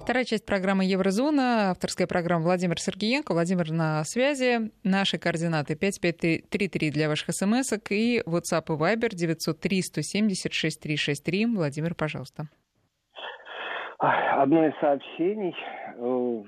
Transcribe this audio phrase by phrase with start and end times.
[0.00, 3.32] Вторая часть программы «Еврозона», авторская программа Владимир Сергеенко.
[3.32, 4.70] Владимир на связи.
[4.84, 11.56] Наши координаты 5533 для ваших смс и WhatsApp и Viber 903-170-6363.
[11.56, 12.44] Владимир, пожалуйста.
[13.98, 15.56] Одно из сообщений.
[15.96, 16.44] Э,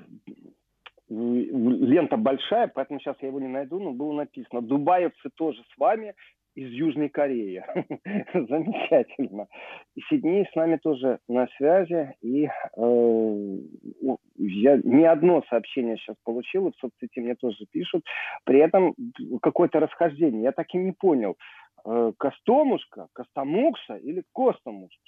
[1.09, 6.14] лента большая, поэтому сейчас я его не найду, но было написано «Дубаевцы тоже с вами,
[6.57, 7.62] из Южной Кореи.
[8.34, 9.46] Замечательно.
[9.95, 12.14] И Сидней с нами тоже на связи.
[12.22, 13.59] И э,
[14.39, 18.04] я не одно сообщение сейчас получил, и в соцсети мне тоже пишут.
[18.45, 18.95] При этом
[19.43, 20.45] какое-то расхождение.
[20.45, 21.36] Я так и не понял.
[21.84, 25.03] Э, Костомушка, Костомукса или Костомушка?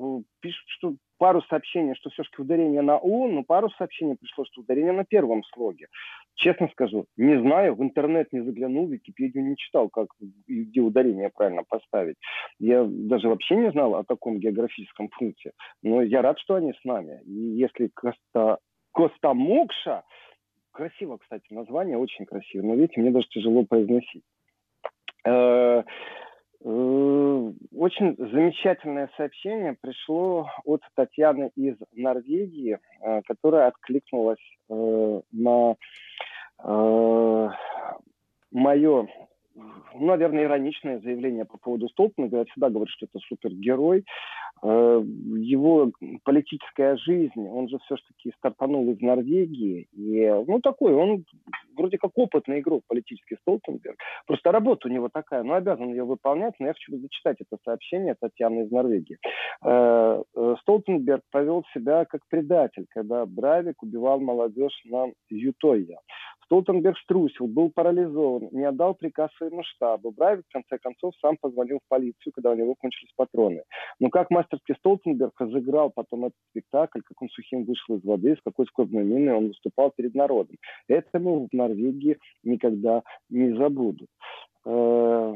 [0.00, 4.62] Э, пишут, что пару сообщений, что все-таки ударение на «у», но пару сообщений пришло, что
[4.62, 5.88] ударение на первом слоге.
[6.34, 10.08] Честно скажу, не знаю, в интернет не заглянул, Википедию не читал, как
[10.48, 12.16] где ударение правильно поставить.
[12.58, 16.84] Я даже вообще не знал о таком географическом пункте, но я рад, что они с
[16.84, 17.20] нами.
[17.26, 18.58] И если Коста,
[18.92, 20.04] Костомукша,
[20.70, 24.24] красиво, кстати, название, очень красиво, но видите, мне даже тяжело произносить.
[26.62, 35.76] Э, очень замечательное сообщение пришло от Татьяны из Норвегии, э, которая откликнулась э, на
[38.52, 39.08] мое
[39.94, 42.38] ну, наверное, ироничное заявление по поводу Столтенберга.
[42.38, 44.04] Я всегда говорю, что это супергерой.
[44.62, 45.90] Его
[46.24, 49.88] политическая жизнь, он же все-таки стартанул из Норвегии.
[49.92, 51.24] И, ну, такой, он
[51.76, 53.96] вроде как опытный игрок политический Столтенберг.
[54.26, 56.54] Просто работа у него такая, но обязан ее выполнять.
[56.58, 59.18] Но я хочу зачитать это сообщение Татьяны из Норвегии.
[59.64, 65.98] Э, э, Столтенберг повел себя как предатель, когда Бравик убивал молодежь на Ютойя.
[66.50, 70.10] Столтенберг струсил, был парализован, не отдал приказ своему штабу.
[70.10, 73.62] Брайвик, в конце концов, сам позвонил в полицию, когда у него кончились патроны.
[74.00, 78.42] Но как мастерский Столтенберг разыграл потом этот спектакль, как он сухим вышел из воды, с
[78.42, 80.56] какой скорбной миной он выступал перед народом.
[80.88, 84.08] Это мы в Норвегии никогда не забудут.
[84.66, 85.34] Э,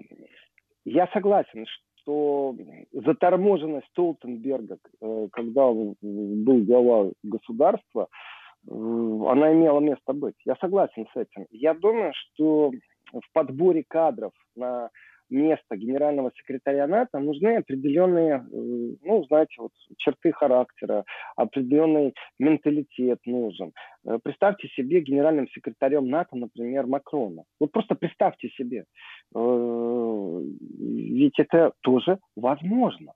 [0.85, 2.57] я согласен, что
[2.93, 8.09] заторможенность Столтенберга, э, когда он был глава государства,
[8.67, 10.37] она имела место быть.
[10.47, 11.47] Я согласен с этим.
[11.51, 12.73] Я думаю, что
[13.13, 14.91] в подборе кадров на
[15.35, 18.41] место генерального секретаря НАТО нужны определенные, э,
[19.03, 21.05] ну, знаете, вот черты характера,
[21.37, 23.73] определенный менталитет нужен.
[24.07, 27.45] Э, представьте себе генеральным секретарем НАТО, например, Макрона.
[27.61, 28.85] Вот просто представьте себе.
[29.35, 30.41] Э,
[30.79, 33.13] ведь это тоже возможно.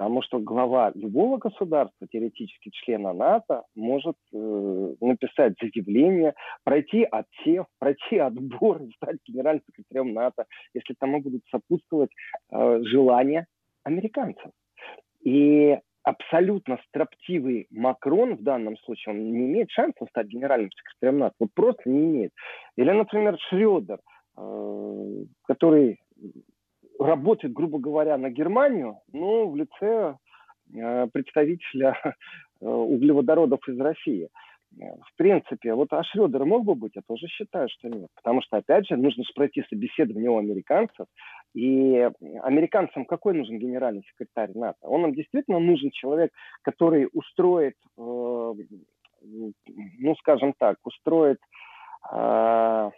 [0.00, 6.32] Потому что глава любого государства, теоретически члена НАТО, может э, написать заявление,
[6.64, 12.08] пройти отсев, пройти отбор стать генеральным секретарем НАТО, если тому будут сопутствовать
[12.50, 13.46] э, желания
[13.84, 14.50] американцев.
[15.22, 21.34] И абсолютно строптивый Макрон в данном случае, он не имеет шансов стать генеральным секретарем НАТО.
[21.40, 22.32] Вот просто не имеет.
[22.76, 23.98] Или, например, Шредер,
[24.38, 26.00] э, который
[27.00, 30.16] работает, грубо говоря, на Германию, но в лице
[30.74, 32.14] э, представителя э,
[32.66, 34.28] углеводородов из России.
[34.72, 38.08] В принципе, вот а Шредер мог бы быть, я тоже считаю, что нет.
[38.14, 41.06] Потому что, опять же, нужно же пройти собеседование у американцев.
[41.54, 42.08] И
[42.42, 44.78] американцам какой нужен генеральный секретарь НАТО?
[44.82, 46.30] Он нам действительно нужен человек,
[46.62, 48.54] который устроит, э,
[49.22, 51.40] ну, скажем так, устроит
[52.12, 52.90] э,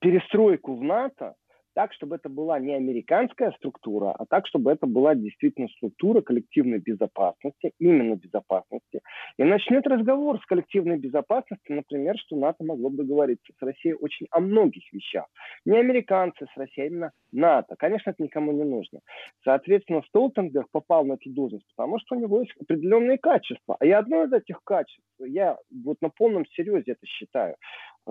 [0.00, 1.34] перестройку в НАТО,
[1.74, 6.78] так, чтобы это была не американская структура, а так, чтобы это была действительно структура коллективной
[6.78, 9.00] безопасности, именно безопасности.
[9.38, 14.26] И начнет разговор с коллективной безопасностью, например, что НАТО могло бы договориться с Россией очень
[14.30, 15.26] о многих вещах.
[15.64, 17.76] Не американцы с Россией, а именно НАТО.
[17.78, 19.00] Конечно, это никому не нужно.
[19.44, 23.76] Соответственно, Столтенберг попал на эту должность, потому что у него есть определенные качества.
[23.82, 27.56] И одно из этих качеств, я вот на полном серьезе это считаю,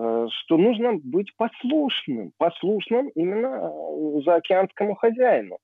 [0.00, 5.58] что нужно быть послушным, послушным именно э, заокеанскому хозяину.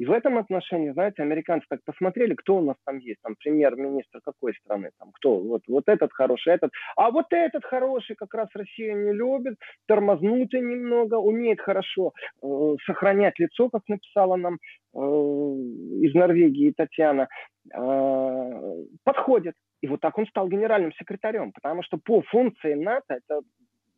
[0.00, 4.20] И в этом отношении, знаете, американцы так посмотрели, кто у нас там есть, там премьер-министр
[4.24, 8.48] какой страны, там кто, вот, вот этот хороший, этот, а вот этот хороший как раз
[8.54, 9.56] Россия не любит,
[9.86, 14.54] тормознутый немного, умеет хорошо э, сохранять лицо, как написала нам
[14.94, 17.28] э, из Норвегии Татьяна,
[17.70, 19.54] э, подходит.
[19.82, 23.42] И вот так он стал генеральным секретарем, потому что по функции НАТО это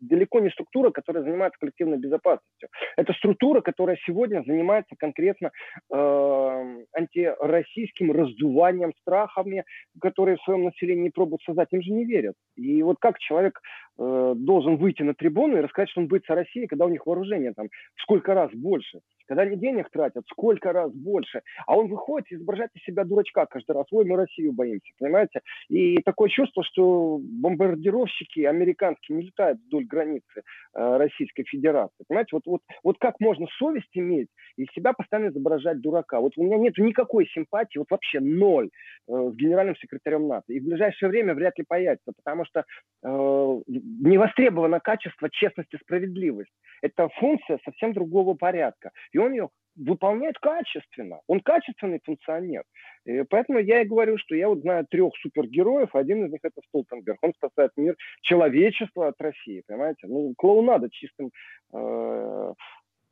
[0.02, 2.68] далеко не структура, которая занимается коллективной безопасностью.
[2.96, 5.50] Это структура, которая сегодня занимается конкретно
[5.92, 9.64] э, антироссийским раздуванием страхами,
[10.00, 11.68] которые в своем населении пробуют создать.
[11.72, 12.34] Им же не верят.
[12.56, 13.60] И вот как человек
[13.98, 17.52] э, должен выйти на трибуну и рассказать, что он боится России, когда у них вооружение
[17.52, 19.00] там сколько раз больше.
[19.26, 21.42] Когда они денег тратят, сколько раз больше.
[21.66, 23.86] А он выходит и изображает из себя дурачка каждый раз.
[23.90, 25.40] Ой, мы Россию боимся, понимаете?
[25.68, 30.42] И такое чувство, что бомбардировщики американские не летают вдоль границы
[30.74, 32.04] э, Российской Федерации.
[32.08, 36.20] Понимаете, вот, вот, вот как можно совесть иметь и себя постоянно изображать дурака?
[36.20, 38.70] Вот у меня нет никакой симпатии, вот вообще ноль
[39.08, 40.52] э, с генеральным секретарем НАТО.
[40.52, 42.64] И в ближайшее время вряд ли появится, потому что
[43.02, 46.52] э, не востребовано качество, честность и справедливость.
[46.82, 48.90] Это функция совсем другого порядка.
[49.12, 51.20] И он ее выполняет качественно.
[51.26, 52.62] Он качественный функционер.
[53.04, 56.60] И поэтому я и говорю, что я вот знаю трех супергероев, один из них это
[56.68, 57.18] Столтенберг.
[57.22, 60.06] Он спасает мир человечества от России, понимаете?
[60.06, 61.30] Ну, клоунада чистым
[61.72, 62.52] э,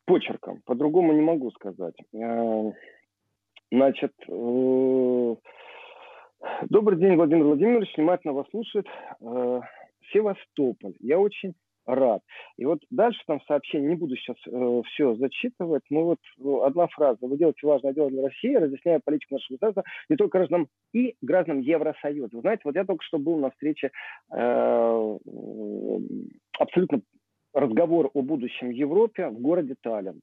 [0.05, 0.61] почерком.
[0.67, 1.95] По-другому не могу сказать.
[2.15, 2.73] Э,
[3.73, 5.35] значит, э,
[6.69, 7.97] добрый день, Владимир Владимирович.
[7.97, 8.87] Внимательно вас слушает
[9.21, 9.61] э,
[10.13, 10.95] Севастополь.
[11.01, 11.55] Я очень
[11.87, 12.23] рад.
[12.57, 16.87] И вот дальше там сообщение, не буду сейчас э, все зачитывать, но вот ну, одна
[16.89, 17.19] фраза.
[17.23, 21.61] Вы делаете важное дело для России, разъясняя политику нашего государства не только гражданам и гражданам
[21.61, 22.31] Евросоюза.
[22.33, 23.91] Вы знаете, вот я только что был на встрече
[24.33, 25.19] э,
[26.59, 27.01] абсолютно
[27.53, 30.21] разговор о будущем Европе в городе Таллин.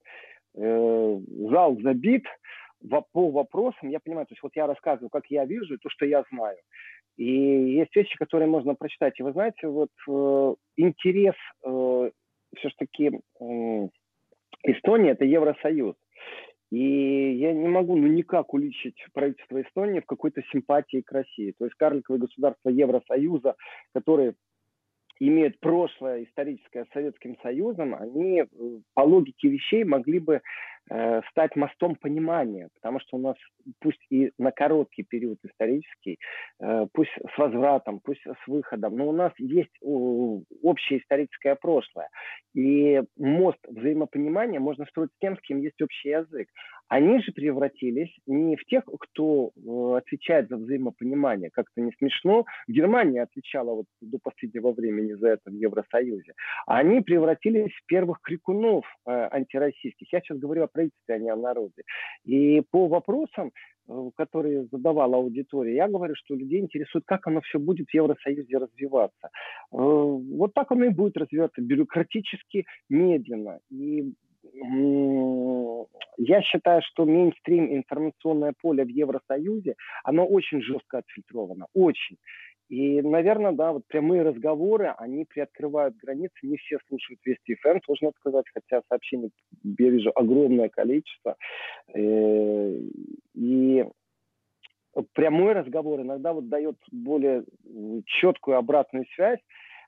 [0.56, 1.20] Э,
[1.50, 2.26] зал забит,
[3.12, 6.24] по вопросам, я понимаю, то есть вот я рассказываю, как я вижу, то, что я
[6.32, 6.58] знаю.
[7.18, 9.20] И есть вещи, которые можно прочитать.
[9.20, 11.36] И вы знаете, вот э, интерес
[11.66, 12.12] э,
[12.56, 13.88] все-таки э,
[14.64, 15.96] Эстонии– это Евросоюз.
[16.70, 21.54] И я не могу ну, никак уличить правительство Эстонии в какой-то симпатии к России.
[21.58, 23.56] То есть карликовые государства Евросоюза,
[23.94, 24.36] которые
[25.20, 28.46] имеют прошлое историческое с Советским Союзом, они э,
[28.94, 30.42] по логике вещей могли бы
[30.90, 33.36] Э, стать мостом понимания, потому что у нас
[33.82, 36.18] пусть и на короткий период исторический,
[36.62, 42.08] э, пусть с возвратом, пусть с выходом, но у нас есть общее историческое прошлое.
[42.54, 46.48] И мост взаимопонимания можно строить с тем, с кем есть общий язык.
[46.88, 51.50] Они же превратились не в тех, кто э, отвечает за взаимопонимание.
[51.52, 52.46] Как-то не смешно.
[52.68, 56.34] Германия отвечала вот до последнего времени за это в Евросоюзе.
[56.66, 60.12] Они превратились в первых крикунов антироссийских.
[60.12, 61.84] Я сейчас говорю о правительстве, а не о народе.
[62.26, 63.52] И по вопросам,
[63.88, 68.58] э, которые задавала аудитория, я говорю, что людей интересует, как оно все будет в Евросоюзе
[68.58, 69.28] развиваться.
[69.28, 69.30] Э,
[69.72, 73.60] вот так оно и будет развиваться бюрократически, медленно.
[73.70, 74.14] И
[76.18, 82.18] я считаю, что мейнстрим информационное поле в Евросоюзе, оно очень жестко отфильтровано, очень.
[82.70, 86.34] И, наверное, да, вот прямые разговоры, они приоткрывают границы.
[86.44, 89.32] Не все слушают Вести ФМ, сложно сказать, хотя сообщений
[89.64, 91.38] я вижу огромное количество.
[91.94, 92.80] Э,
[93.36, 93.86] и
[95.14, 97.46] прямой разговор иногда вот дает более
[98.06, 99.40] четкую обратную связь,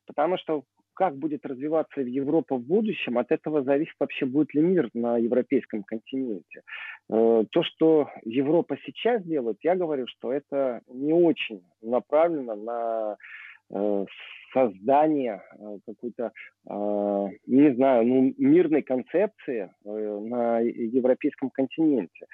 [0.05, 0.63] потому что
[0.99, 5.83] как будет развиваться Европа в будущем, от этого зависит вообще, будет ли мир на европейском
[5.83, 6.63] континенте.
[7.09, 13.17] Э, то, что Европа сейчас делает, я говорю, что это не очень направлено на
[14.55, 16.31] э, создание э, какой-то,
[17.47, 22.27] не знаю, ну, мирной концепции на европейском континенте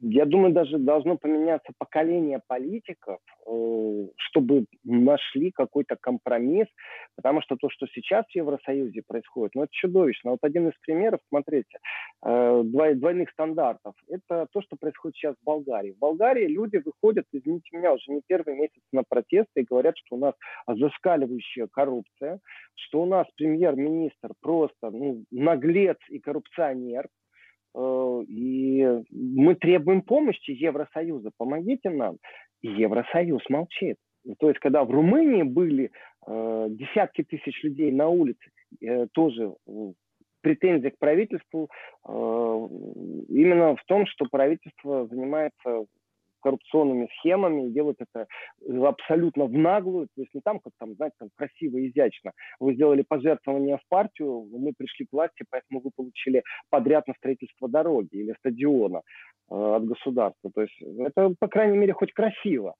[0.00, 6.68] я думаю, даже должно поменяться поколение политиков, э, чтобы нашли какой-то компромисс,
[7.16, 10.32] потому что то, что сейчас в Евросоюзе происходит, ну, это чудовищно.
[10.32, 11.78] Вот один из примеров, смотрите,
[12.24, 15.92] э, двойных стандартов, это то, что происходит сейчас в Болгарии.
[15.92, 20.16] В Болгарии люди выходят, извините меня, уже не первый месяц на протесты и говорят, что
[20.16, 20.34] у нас
[21.06, 22.40] зашкаливающая коррупция,
[22.74, 27.06] что у нас премьер-министр просто ну, наглец и коррупционер,
[27.76, 32.16] Э, и мы требуем помощи Евросоюза, помогите нам.
[32.62, 33.96] И Евросоюз молчит.
[34.38, 35.90] То есть, когда в Румынии были
[36.26, 39.52] э, десятки тысяч людей на улице, э, тоже
[40.40, 41.68] претензия к правительству
[42.08, 45.84] э, именно в том, что правительство занимается
[46.46, 48.26] коррупционными схемами и делают это
[48.60, 52.30] э, абсолютно в наглую, то есть не там, как там, знаете, там красиво, изящно.
[52.60, 57.68] Вы сделали пожертвование в партию, мы пришли к власти, поэтому вы получили подряд на строительство
[57.68, 59.02] дороги или стадиона
[59.50, 60.50] э, от государства.
[60.54, 62.74] То есть это, по крайней мере, хоть красиво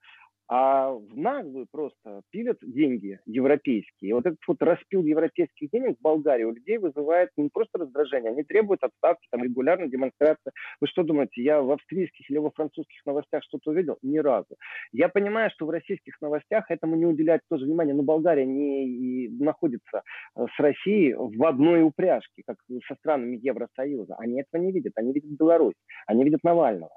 [0.48, 4.14] а в наглую просто пилят деньги европейские.
[4.14, 8.44] Вот этот вот распил европейских денег в Болгарии у людей вызывает не просто раздражение, они
[8.44, 10.52] требуют отставки, там регулярно демонстрация.
[10.80, 13.98] Вы что думаете, я в австрийских или во французских новостях что-то увидел?
[14.02, 14.56] Ни разу.
[14.92, 20.02] Я понимаю, что в российских новостях этому не уделяют тоже внимания, но Болгария не находится
[20.36, 24.16] э, с Россией в одной упряжке, как со странами Евросоюза.
[24.18, 25.74] Они этого не видят, они видят Беларусь,
[26.06, 26.90] они видят Навального.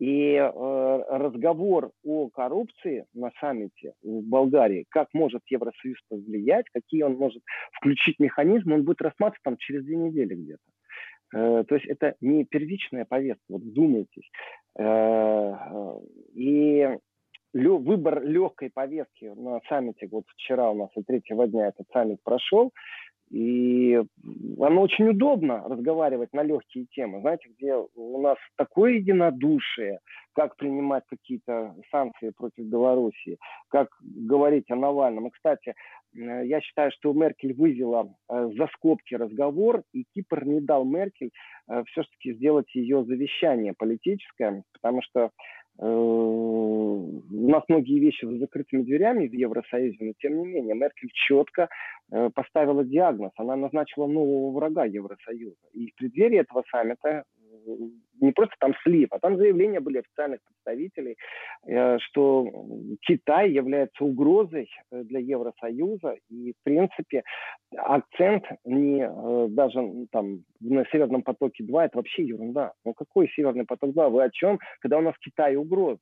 [0.00, 7.16] И э, разговор о коррупции на саммите в Болгарии, как может Евросоюз повлиять, какие он
[7.16, 7.42] может
[7.72, 11.38] включить механизмы, он будет рассматриваться там через две недели где-то.
[11.38, 14.30] Э, то есть это не первичная повестка, вот вдумайтесь.
[14.78, 15.54] Э,
[16.32, 16.88] и
[17.52, 22.72] выбор легкой повестки на саммите, вот вчера у нас и третьего дня этот саммит прошел,
[23.30, 24.02] и
[24.58, 30.00] оно очень удобно разговаривать на легкие темы, знаете, где у нас такое единодушие,
[30.34, 35.28] как принимать какие-то санкции против Белоруссии, как говорить о Навальном.
[35.28, 35.74] И, кстати,
[36.14, 41.30] э, я считаю, что Меркель вывела э, за скобки разговор, и Кипр не дал Меркель
[41.68, 45.30] э, все-таки сделать ее завещание политическое, потому что
[45.82, 51.68] у нас многие вещи за закрытыми дверями в Евросоюзе, но тем не менее Меркель четко
[52.10, 53.32] э, поставила диагноз.
[53.36, 55.56] Она назначила нового врага Евросоюза.
[55.72, 57.24] И в преддверии этого саммита
[58.20, 61.16] не просто там слив, а там заявления были официальных представителей,
[61.66, 62.46] э, что
[63.02, 67.22] Китай является угрозой э, для Евросоюза, и, в принципе,
[67.76, 72.72] акцент не э, даже там на Северном потоке-2, это вообще ерунда.
[72.84, 74.10] Ну какой Северный поток-2?
[74.10, 74.58] Вы о чем?
[74.80, 76.00] Когда у нас Китай угроза.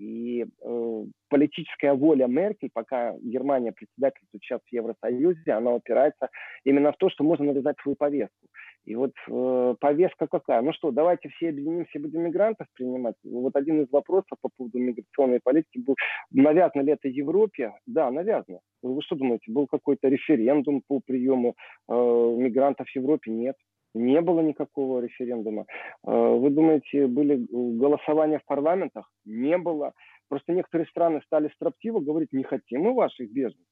[0.00, 6.30] И э, политическая воля Меркель, пока Германия председательствует сейчас в Евросоюзе, она опирается
[6.64, 8.46] именно в то, что можно навязать свою повестку.
[8.84, 10.62] И вот э, повестка какая?
[10.62, 13.14] Ну что, давайте все объединимся и будем мигрантов принимать.
[13.24, 15.96] Вот один из вопросов по поводу миграционной политики был,
[16.30, 17.72] навязано ли это Европе?
[17.86, 18.60] Да, навязано.
[18.82, 21.54] Вы что думаете, был какой-то референдум по приему
[21.88, 23.30] э, мигрантов в Европе?
[23.30, 23.56] Нет.
[23.92, 25.66] Не было никакого референдума.
[26.06, 29.10] Э, вы думаете, были голосования в парламентах?
[29.24, 29.92] Не было.
[30.28, 33.66] Просто некоторые страны стали строптиво говорить, не хотим мы ваших беженцев.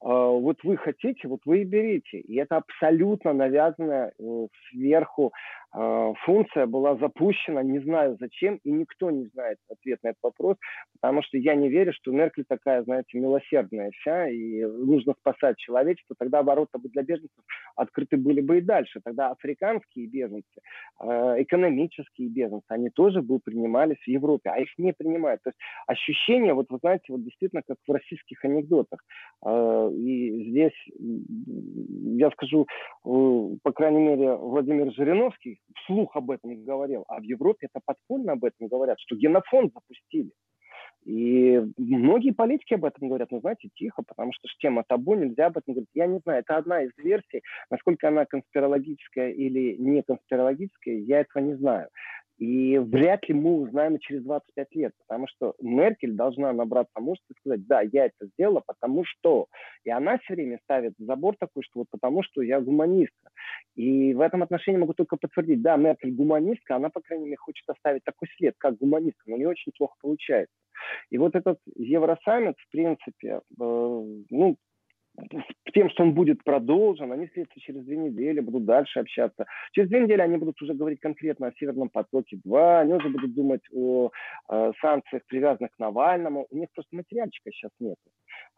[0.00, 2.20] А, вот вы хотите, вот вы и берите.
[2.20, 5.32] И это абсолютно навязанная э, сверху
[5.72, 10.56] функция была запущена, не знаю зачем, и никто не знает ответ на этот вопрос,
[11.00, 16.16] потому что я не верю, что Меркель такая, знаете, милосердная вся, и нужно спасать человечество,
[16.18, 17.44] тогда ворота бы для беженцев
[17.76, 19.00] открыты были бы и дальше.
[19.04, 20.60] Тогда африканские беженцы,
[20.98, 25.42] а, экономические беженцы, они тоже бы принимались в Европе, а их не принимают.
[25.42, 29.00] То есть ощущение, вот вы знаете, вот действительно как в российских анекдотах.
[29.42, 32.66] А, и здесь, я скажу,
[33.04, 38.32] э, по крайней мере, Владимир Жириновский, вслух об этом говорил, а в Европе это подпольно
[38.32, 40.30] об этом говорят, что генофонд запустили.
[41.04, 45.56] И многие политики об этом говорят, ну, знаете, тихо, потому что тема табу, нельзя об
[45.56, 45.88] этом говорить.
[45.94, 47.42] Я не знаю, это одна из версий.
[47.70, 51.88] Насколько она конспирологическая или не конспирологическая, я этого не знаю.
[52.40, 57.38] И вряд ли мы узнаем через 25 лет, потому что Меркель должна набраться мужества и
[57.38, 59.46] сказать, да, я это сделала, потому что.
[59.84, 63.30] И она все время ставит забор такой, что вот потому что я гуманистка.
[63.76, 67.68] И в этом отношении могу только подтвердить, да, Меркель гуманистка, она, по крайней мере, хочет
[67.68, 70.54] оставить такой след, как гуманистка, но не очень плохо получается.
[71.10, 74.56] И вот этот Евросаммит, в принципе, э, ну,
[75.72, 79.46] тем, что он будет продолжен, они встретятся через две недели, будут дальше общаться.
[79.72, 83.62] Через две недели они будут уже говорить конкретно о Северном потоке-2, они уже будут думать
[83.72, 84.10] о
[84.48, 86.46] э, санкциях, привязанных к Навальному.
[86.50, 87.96] У них просто материальчика сейчас нет.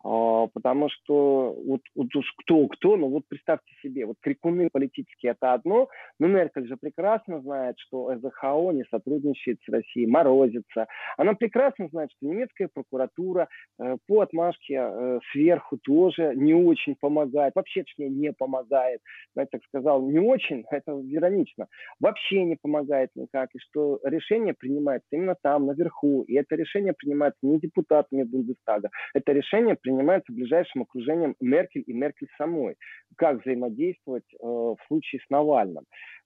[0.05, 5.53] А, потому что вот, вот уж кто-кто, но вот представьте себе, вот крикуны политические это
[5.53, 5.89] одно,
[6.19, 10.89] но Меркель же прекрасно знает, что СЗХО не сотрудничает с Россией, морозится.
[11.17, 17.55] Она прекрасно знает, что немецкая прокуратура э, по отмашке э, сверху тоже не очень помогает,
[17.55, 19.01] вообще точнее не помогает.
[19.37, 21.67] Я так сказал, не очень, это иронично,
[22.01, 27.41] вообще не помогает никак, и что решение принимается именно там, наверху, и это решение принимается
[27.43, 32.77] не депутатами Бундестага, это решение принимается ближайшим окружением Меркель и Меркель самой,
[33.17, 35.85] как взаимодействовать э, в случае с Навальным.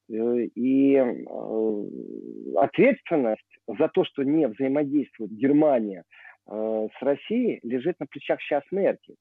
[0.08, 0.14] Э,
[0.54, 1.84] и э,
[2.56, 6.04] ответственность за то, что не взаимодействует Германия
[6.48, 9.16] э, с Россией, лежит на плечах сейчас Меркель.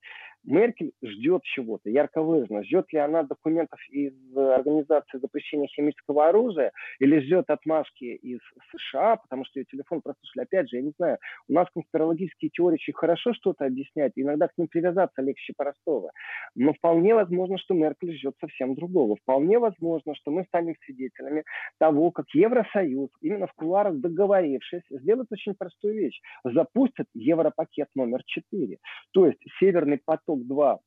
[0.46, 2.64] Меркель ждет чего-то, ярко выраженно.
[2.64, 8.40] Ждет ли она документов из Организации запрещения химического оружия или ждет отмашки из
[8.72, 10.44] США, потому что ее телефон прослушали.
[10.44, 14.58] Опять же, я не знаю, у нас конспирологические теории очень хорошо что-то объяснять, иногда к
[14.58, 16.12] ним привязаться легче простого.
[16.56, 19.16] Но вполне возможно, что Меркель ждет совсем другого.
[19.16, 21.44] Вполне возможно, что мы станем свидетелями
[21.80, 26.22] того, как Евросоюз, именно в кулуарах договорившись, сделает очень простую вещь.
[26.44, 28.78] Запустит Европакет номер 4.
[29.12, 30.80] То есть Северный поток «Восток-2»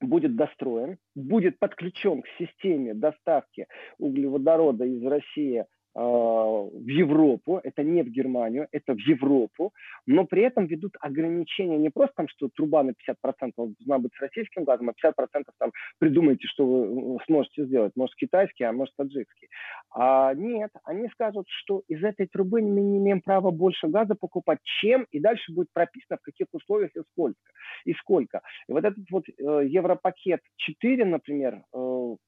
[0.00, 3.66] будет достроен, будет подключен к системе доставки
[3.98, 5.64] углеводорода из России
[5.96, 9.72] в Европу, это не в Германию, это в Европу,
[10.06, 14.20] но при этом ведут ограничения не просто там, что труба на 50% должна быть с
[14.20, 19.48] российским газом, а 50% там придумайте, что вы сможете сделать, может китайский, а может таджикский.
[19.90, 24.58] А нет, они скажут, что из этой трубы мы не имеем права больше газа покупать,
[24.80, 27.40] чем, и дальше будет прописано, в каких условиях и сколько.
[27.86, 28.42] И сколько.
[28.68, 29.32] И вот этот вот э,
[29.66, 31.78] Европакет 4, например, э,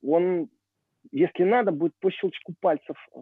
[0.03, 0.49] он
[1.13, 3.19] если надо, будет по щелчку пальцев э,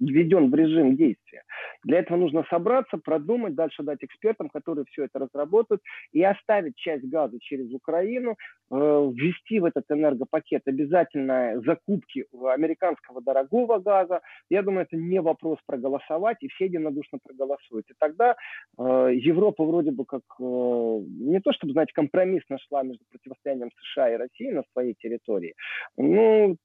[0.00, 1.42] введен в режим действия.
[1.84, 5.82] Для этого нужно собраться, продумать, дальше дать экспертам, которые все это разработают,
[6.12, 8.36] и оставить часть газа через Украину,
[8.70, 14.20] ввести в этот энергопакет обязательно закупки американского дорогого газа.
[14.50, 17.86] Я думаю, это не вопрос проголосовать, и все единодушно проголосуют.
[17.90, 18.36] И тогда
[18.78, 24.16] э, Европа вроде бы как не то чтобы, знаете, компромисс нашла между противостоянием США и
[24.16, 25.54] России на своей территории,
[25.96, 26.56] ну,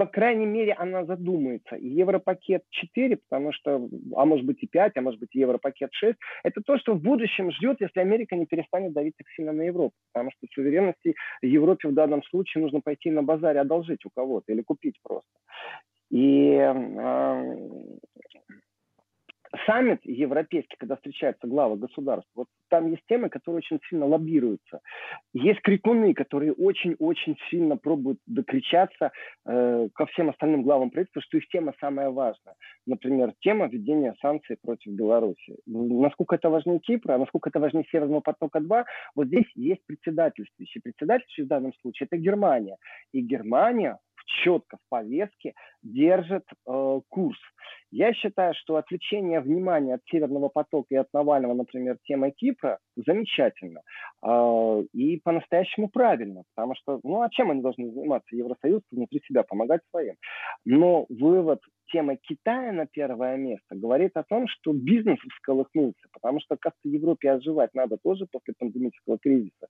[0.00, 1.76] по крайней мере, она задумается.
[1.76, 5.90] И Европакет 4, потому что, а может быть и 5, а может быть и Европакет
[5.92, 9.60] 6, это то, что в будущем ждет, если Америка не перестанет давить так сильно на
[9.60, 9.94] Европу.
[10.14, 14.62] Потому что суверенности Европе в данном случае нужно пойти на базаре одолжить у кого-то или
[14.62, 15.28] купить просто.
[16.10, 17.56] И э,
[19.66, 24.80] саммит европейский, когда встречаются главы государств, вот там есть темы, которые очень сильно лоббируются.
[25.32, 29.10] Есть крикуны, которые очень-очень сильно пробуют докричаться
[29.44, 32.54] э, ко всем остальным главам правительства, что их тема самая важная.
[32.86, 35.56] Например, тема введения санкций против Беларуси.
[35.66, 38.84] Насколько это важнее Кипра, насколько это важнее Северного потока-2,
[39.16, 40.80] вот здесь есть председательствующий.
[40.80, 42.76] Председательствующий в данном случае это Германия.
[43.12, 47.38] И Германия четко в повестке держит э, курс.
[47.90, 53.82] Я считаю, что отвлечение внимания от Северного потока и от Навального, например, темы Кипра, замечательно
[54.22, 58.36] э, и по-настоящему правильно, потому что, ну, а чем они должны заниматься?
[58.36, 60.14] Евросоюз внутри себя помогать своим.
[60.64, 61.60] Но вывод
[61.92, 67.32] тема Китая на первое место говорит о том, что бизнес всколыхнулся, потому что, кажется, Европе
[67.32, 69.66] оживать надо тоже после пандемического кризиса.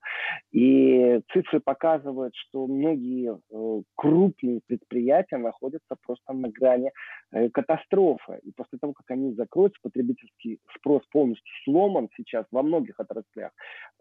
[0.52, 6.90] И цифры показывают, что многие э, крупные предприятия находятся просто на грани
[7.32, 8.09] э, катастрофы.
[8.42, 13.52] И после того, как они закроются, потребительский спрос полностью сломан сейчас во многих отраслях,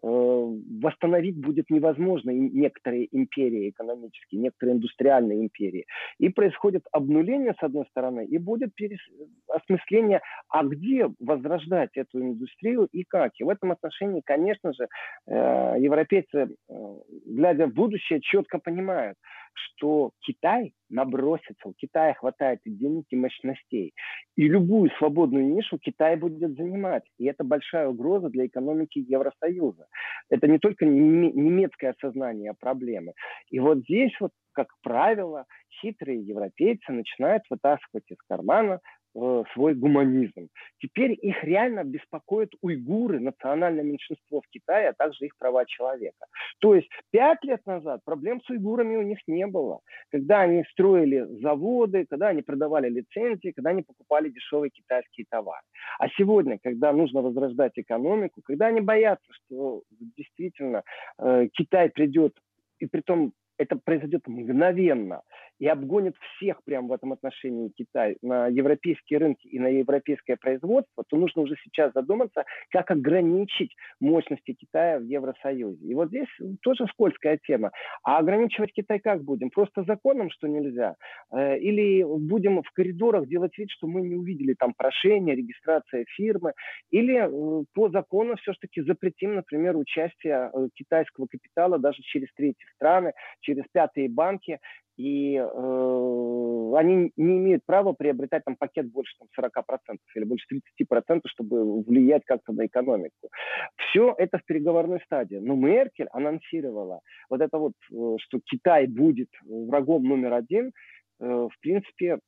[0.02, 5.86] э, восстановить будет невозможно некоторые империи экономические, некоторые индустриальные империи.
[6.18, 9.00] И происходит обнуление, с одной стороны, и будет перес...
[9.48, 13.32] осмысление, а где возрождать эту индустрию и как.
[13.38, 14.88] И в этом отношении, конечно же,
[15.26, 19.16] э, европейцы, э, глядя в будущее, четко понимают,
[19.52, 23.94] что Китай набросится, у Китая хватает и денег, и мощностей.
[24.36, 27.04] И любую свободную нишу Китай будет занимать.
[27.18, 29.86] И это большая угроза для экономики Евросоюза.
[30.28, 33.12] Это не только немецкое осознание проблемы.
[33.50, 35.46] И вот здесь вот как правило,
[35.80, 38.80] хитрые европейцы начинают вытаскивать из кармана
[39.12, 40.48] свой гуманизм.
[40.78, 46.26] Теперь их реально беспокоят уйгуры, национальное меньшинство в Китае, а также их права человека.
[46.60, 49.80] То есть пять лет назад проблем с уйгурами у них не было.
[50.10, 55.62] Когда они строили заводы, когда они продавали лицензии, когда они покупали дешевые китайские товары.
[55.98, 59.82] А сегодня, когда нужно возрождать экономику, когда они боятся, что
[60.16, 60.82] действительно
[61.18, 62.38] э, Китай придет
[62.78, 65.22] и при том это произойдет мгновенно
[65.60, 71.04] и обгонит всех прямо в этом отношении Китай на европейские рынки и на европейское производство,
[71.06, 75.86] то нужно уже сейчас задуматься, как ограничить мощности Китая в Евросоюзе.
[75.86, 76.28] И вот здесь
[76.62, 77.70] тоже скользкая тема.
[78.02, 79.50] А ограничивать Китай как будем?
[79.50, 80.96] Просто законом, что нельзя?
[81.30, 86.54] Э, или будем в коридорах делать вид, что мы не увидели там прошение, регистрация фирмы?
[86.90, 93.12] Или э, по закону все-таки запретим, например, участие э, китайского капитала даже через третьи страны,
[93.40, 94.58] через пятые банки,
[95.00, 100.46] и э, они не имеют права приобретать там пакет больше там, 40% или больше
[100.78, 103.30] 30%, чтобы влиять как-то на экономику.
[103.76, 105.36] Все это в переговорной стадии.
[105.36, 110.72] Но Меркель анонсировала вот это вот, э, что Китай будет врагом номер один.
[111.18, 112.18] Э, в принципе,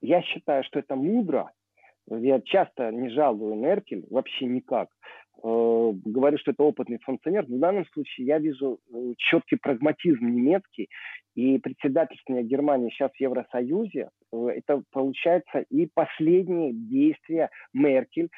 [0.00, 1.50] я считаю, что это мудро.
[2.10, 4.88] Я часто не жалую Меркель, вообще никак.
[5.42, 7.44] Э, говорю, что это опытный функционер.
[7.46, 10.88] В данном случае я вижу э, четкий прагматизм немецкий
[11.34, 14.10] и председательствование Германии сейчас в Евросоюзе.
[14.32, 18.28] Э, это получается и последние действия Меркель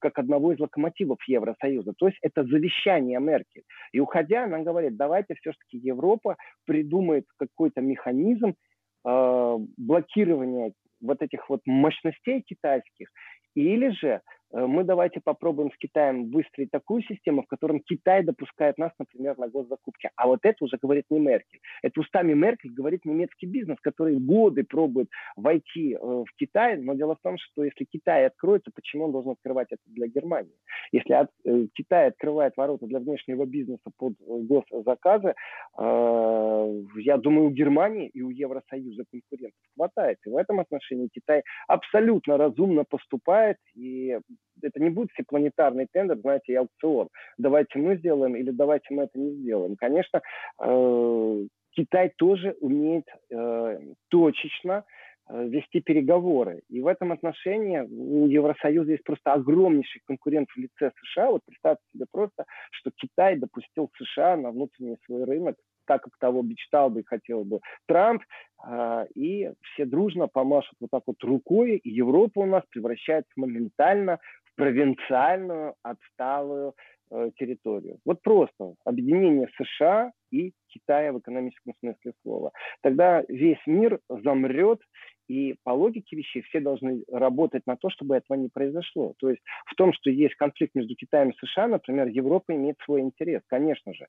[0.00, 1.92] как одного из локомотивов Евросоюза.
[1.96, 3.62] То есть это завещание Меркель.
[3.92, 8.54] И уходя, она говорит, давайте все-таки Европа придумает какой-то механизм
[9.04, 13.08] блокирования вот этих вот мощностей китайских
[13.54, 14.20] или же
[14.52, 19.48] мы давайте попробуем с Китаем выстроить такую систему, в котором Китай допускает нас, например, на
[19.48, 20.10] госзакупки.
[20.16, 21.60] А вот это уже говорит не Меркель.
[21.82, 26.78] Это устами Меркель говорит немецкий бизнес, который годы пробует войти э, в Китай.
[26.78, 30.54] Но дело в том, что если Китай откроется, почему он должен открывать это для Германии?
[30.92, 35.34] Если от, э, Китай открывает ворота для внешнего бизнеса под госзаказы,
[35.78, 40.18] я думаю, у Германии и у Евросоюза конкурентов хватает.
[40.26, 44.18] И в этом отношении Китай абсолютно разумно поступает и
[44.62, 47.08] это не будет всепланетарный тендер, знаете, и аукцион.
[47.38, 49.76] Давайте мы сделаем или давайте мы это не сделаем.
[49.76, 50.20] Конечно,
[50.60, 54.84] э, Китай тоже умеет э, точечно
[55.28, 56.62] э, вести переговоры.
[56.68, 61.30] И в этом отношении у Евросоюза есть просто огромнейший конкурент в лице США.
[61.30, 65.56] Вот представьте себе просто, что Китай допустил США на внутренний свой рынок
[65.90, 68.22] так, как того мечтал бы и хотел бы Трамп,
[68.62, 74.20] а, и все дружно помашут вот так вот рукой, и Европа у нас превращается моментально
[74.44, 76.74] в провинциальную, отсталую
[77.10, 77.98] э, территорию.
[78.04, 82.52] Вот просто объединение США и Китая в экономическом смысле слова.
[82.82, 84.78] Тогда весь мир замрет,
[85.30, 89.14] и по логике вещей все должны работать на то, чтобы этого не произошло.
[89.18, 93.02] То есть в том, что есть конфликт между Китаем и США, например, Европа имеет свой
[93.02, 94.08] интерес, конечно же.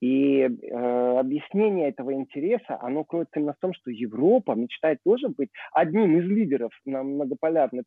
[0.00, 5.48] И э, объяснение этого интереса, оно кроется именно в том, что Европа мечтает тоже быть
[5.72, 7.84] одним из лидеров на многополярной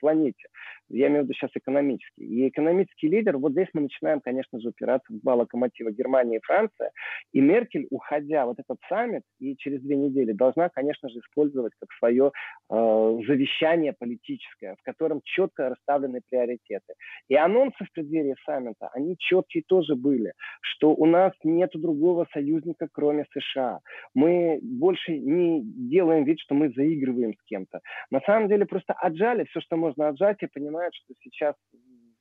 [0.00, 0.48] планете.
[0.88, 2.24] Я имею в виду сейчас экономический.
[2.24, 6.42] И экономический лидер, вот здесь мы начинаем, конечно же, упираться в два локомотива Германия и
[6.42, 6.90] Франция.
[7.32, 11.90] И Меркель, уходя вот этот саммит, и через две недели должна, конечно же, использовать как
[11.98, 12.32] свое
[12.70, 16.94] э, завещание политическое, в котором четко расставлены приоритеты.
[17.28, 22.88] И анонсы в преддверии саммита, они четкие тоже были, что у нас нет другого союзника,
[22.92, 23.80] кроме США.
[24.14, 27.80] Мы больше не делаем вид, что мы заигрываем с кем-то.
[28.10, 31.54] На самом деле просто отжали все, что можно отжать, и понимают, что сейчас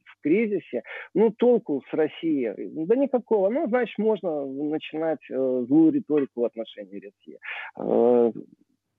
[0.06, 0.84] в кризисе,
[1.14, 2.54] ну, толку с Россией,
[2.86, 3.50] да никакого.
[3.50, 5.36] Ну, значит, можно начинать э,
[5.68, 7.40] злую риторику в отношении России.
[7.80, 8.32] Э,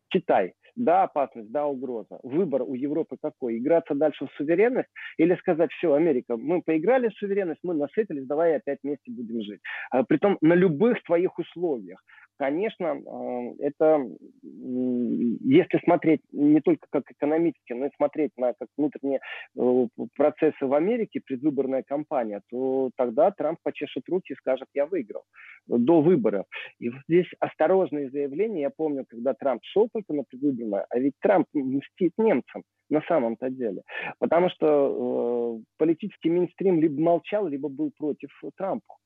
[0.08, 0.54] Китай.
[0.74, 2.18] Да, опасность, да, угроза.
[2.22, 3.58] Выбор у Европы какой?
[3.58, 4.88] Играться дальше в суверенность
[5.18, 9.60] или сказать, все, Америка, мы поиграли в суверенность, мы насытились, давай опять вместе будем жить.
[9.90, 12.02] А, притом на любых твоих условиях
[12.38, 14.06] конечно, э, это,
[14.42, 19.20] если смотреть не только как экономически, но и смотреть на как внутренние
[19.56, 25.22] э, процессы в Америке, предвыборная кампания, то тогда Трамп почешет руки и скажет, я выиграл
[25.66, 26.46] до выборов.
[26.78, 28.62] И вот здесь осторожные заявления.
[28.62, 33.50] Я помню, когда Трамп шел только на предвыборное, а ведь Трамп мстит немцам на самом-то
[33.50, 33.82] деле.
[34.18, 38.96] Потому что э, политический мейнстрим либо молчал, либо был против Трампа.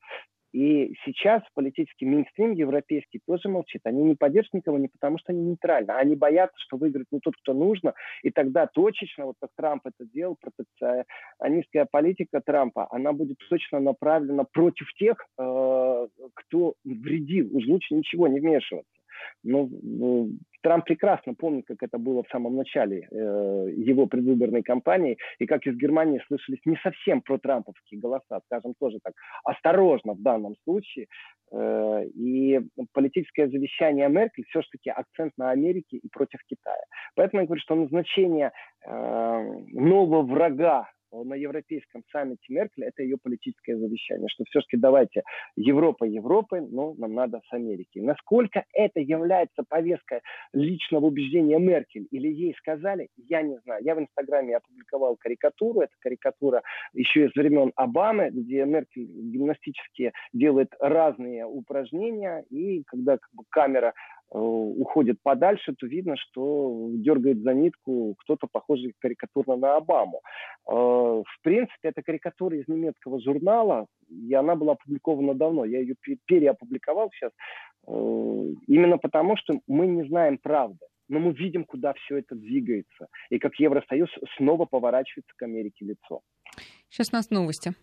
[0.52, 3.82] И сейчас политический мейнстрим европейский тоже молчит.
[3.84, 7.20] Они не поддерживают никого не потому, что они нейтральны, а они боятся, что выиграет не
[7.20, 13.12] тот, кто нужно, и тогда точечно, вот как Трамп это делал, протекционистская политика Трампа, она
[13.12, 17.56] будет точно направлена против тех, э, кто вредил.
[17.56, 18.95] Уж лучше ничего не вмешиваться.
[19.42, 20.30] Но ну,
[20.62, 23.14] Трамп прекрасно помнит, как это было в самом начале э,
[23.76, 29.14] его предвыборной кампании, и как из Германии слышались не совсем протрамповские голоса, скажем тоже так,
[29.44, 31.06] осторожно в данном случае.
[31.52, 32.60] Э, и
[32.92, 36.82] политическое завещание Меркель все-таки акцент на Америке и против Китая.
[37.14, 38.50] Поэтому я говорю, что назначение
[38.84, 38.90] э,
[39.72, 40.90] нового врага
[41.24, 45.22] на европейском саммите Меркель, это ее политическое завещание, что все-таки давайте
[45.56, 47.98] Европа Европы, но нам надо с Америки.
[47.98, 50.20] Насколько это является повесткой
[50.52, 53.82] личного убеждения Меркель или ей сказали, я не знаю.
[53.84, 60.72] Я в Инстаграме опубликовал карикатуру, это карикатура еще из времен Обамы, где Меркель гимнастически делает
[60.80, 63.94] разные упражнения, и когда как бы, камера
[64.30, 70.20] уходит подальше, то видно, что дергает за нитку кто-то похожий карикатурно на Обаму.
[70.68, 75.64] Э, в принципе, это карикатура из немецкого журнала, и она была опубликована давно.
[75.64, 75.94] Я ее
[76.26, 77.32] переопубликовал сейчас,
[77.86, 77.92] э,
[78.66, 80.84] именно потому, что мы не знаем правды.
[81.08, 86.20] Но мы видим, куда все это двигается, и как Евросоюз снова поворачивается к Америке лицо.
[86.88, 87.74] Сейчас у нас новости.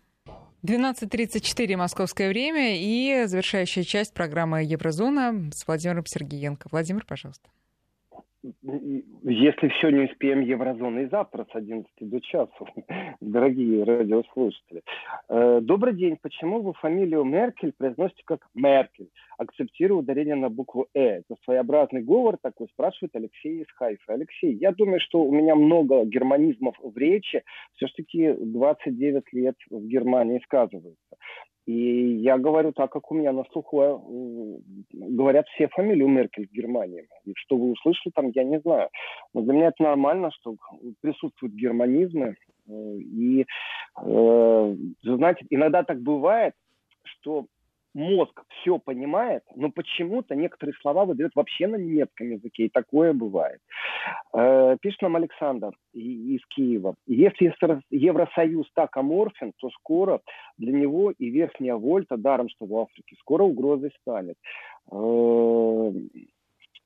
[0.65, 6.69] 12.34 московское время и завершающая часть программы «Еврозона» с Владимиром Сергеенко.
[6.71, 7.49] Владимир, пожалуйста.
[8.43, 12.67] Если все не успеем еврозоны и завтра с 11 до часу,
[13.21, 14.81] дорогие радиослушатели.
[15.29, 16.17] Э, добрый день.
[16.21, 21.19] Почему вы фамилию Меркель произносите как Меркель, акцептируя ударение на букву «э»?
[21.19, 24.13] Это своеобразный говор такой, спрашивает Алексей из Хайфа.
[24.13, 27.43] Алексей, я думаю, что у меня много германизмов в речи.
[27.75, 31.15] Все-таки 29 лет в Германии сказываются.
[31.65, 33.97] И я говорю так, как у меня на слуху э,
[34.91, 37.07] говорят все фамилии Меркель в Германии.
[37.25, 38.89] И что вы услышали там, я не знаю.
[39.33, 40.55] Но для меня это нормально, что
[41.01, 42.35] присутствуют германизмы.
[42.67, 43.45] И,
[43.95, 46.53] знаете, иногда так бывает,
[47.03, 47.45] что
[47.93, 53.59] мозг все понимает, но почему-то некоторые слова выдает вообще на немецком языке, и такое бывает.
[54.33, 56.95] Э, пишет нам Александр из Киева.
[57.05, 57.53] Если
[57.89, 60.21] Евросоюз так аморфен, то скоро
[60.57, 64.35] для него и верхняя вольта, даром что в Африке, скоро угрозой станет.
[64.91, 65.91] Э,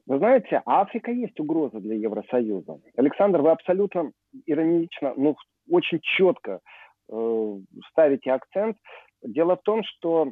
[0.07, 2.79] вы знаете, Африка есть угроза для Евросоюза.
[2.95, 4.11] Александр, вы абсолютно
[4.45, 5.35] иронично, ну,
[5.69, 6.61] очень четко
[7.09, 7.57] э,
[7.91, 8.77] ставите акцент
[9.23, 10.31] Дело в том, что э,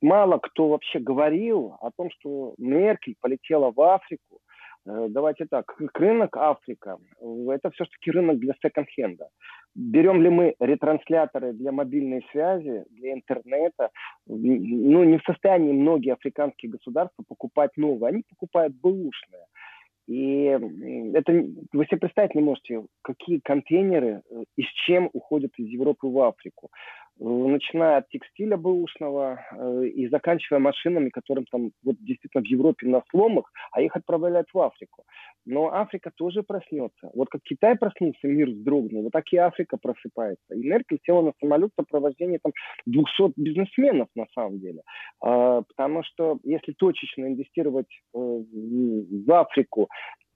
[0.00, 4.40] мало кто вообще говорил о том, что Меркель полетела в Африку.
[4.84, 9.28] Э, давайте так, рынок Африка– это все-таки рынок для секонд-хенда.
[9.74, 13.90] Берем ли мы ретрансляторы для мобильной связи, для интернета?
[14.26, 18.08] Ну, не в состоянии многие африканские государства покупать новые.
[18.08, 19.46] Они покупают бэушные.
[20.08, 20.44] И
[21.14, 21.32] это
[21.72, 26.18] вы себе представить не можете, какие контейнеры э, и с чем уходят из Европы в
[26.18, 26.70] Африку
[27.18, 33.02] начиная от текстиля бэушного э, и заканчивая машинами, которым там вот действительно в Европе на
[33.10, 35.04] сломах, а их отправляют в Африку.
[35.44, 37.10] Но Африка тоже проснется.
[37.14, 40.54] Вот как Китай проснулся, мир вздрогнул, вот так и Африка просыпается.
[40.54, 42.52] И Меркель села на самолет в сопровождении там
[42.86, 44.82] 200 бизнесменов на самом деле.
[45.20, 49.88] А, потому что если точечно инвестировать э, в Африку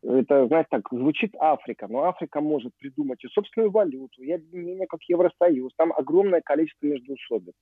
[0.08, 5.02] это, знаете, так звучит Африка, но Африка может придумать и собственную валюту, и объединение как
[5.08, 5.72] Евросоюз.
[5.76, 7.54] Там огромное количество междоусобиц,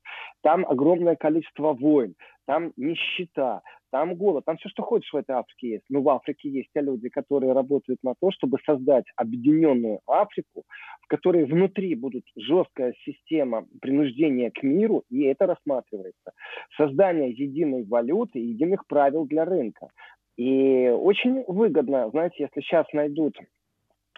[0.42, 2.14] там огромное количество войн,
[2.46, 5.84] там нищета, там голод, там все, что хочешь в этой Африке есть.
[5.88, 10.64] Но в Африке есть те люди, которые работают на то, чтобы создать объединенную Африку,
[11.02, 16.32] в которой внутри будет жесткая система принуждения к миру, и это рассматривается.
[16.76, 19.88] Создание единой валюты, единых правил для рынка.
[20.36, 23.36] И очень выгодно, знаете, если сейчас найдут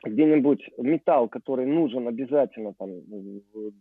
[0.05, 2.91] где-нибудь металл, который нужен обязательно там,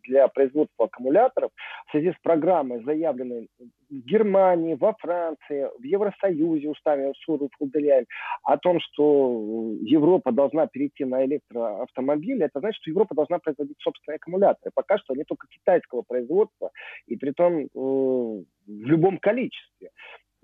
[0.04, 1.52] для производства аккумуляторов,
[1.88, 3.50] в связи с программой, заявленной
[3.90, 8.06] в Германии, во Франции, в Евросоюзе устами Суру Фулделяем,
[8.44, 14.18] о том, что Европа должна перейти на электроавтомобили, это значит, что Европа должна производить собственные
[14.18, 14.72] аккумуляторы.
[14.74, 16.72] Пока что они только китайского производства,
[17.08, 19.92] и при том э, в любом количестве.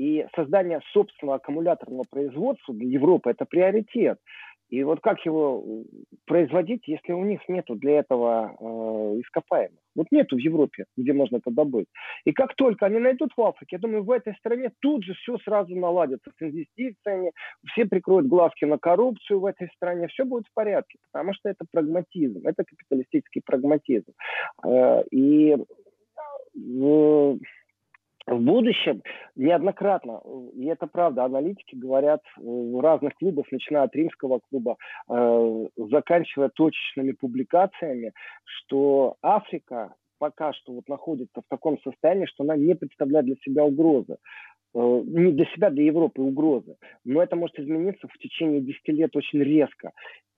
[0.01, 4.17] И создание собственного аккумуляторного производства для Европы– это приоритет.
[4.71, 5.83] И вот как его э,
[6.25, 9.77] производить, если у них нету для этого э, ископаемых?
[9.95, 11.85] Вот нету в Европе, где можно это добыть.
[12.25, 15.37] И как только они найдут в Африке, я думаю, в этой стране тут же все
[15.45, 17.31] сразу наладится с инвестициями,
[17.67, 21.63] все прикроют глазки на коррупцию в этой стране, все будет в порядке, потому что это
[21.71, 24.13] прагматизм, это капиталистический прагматизм.
[24.65, 25.57] Э, и
[26.55, 27.35] э,
[28.27, 29.01] в будущем
[29.35, 30.21] неоднократно,
[30.53, 34.77] и это правда, аналитики говорят в разных клубах, начиная от римского клуба,
[35.09, 42.55] э, заканчивая точечными публикациями, что Африка пока что вот находится в таком состоянии, что она
[42.55, 44.17] не представляет для себя угрозы.
[44.73, 46.75] Э, не для себя, для Европы угрозы.
[47.03, 49.91] Но это может измениться в течение 10 лет очень резко.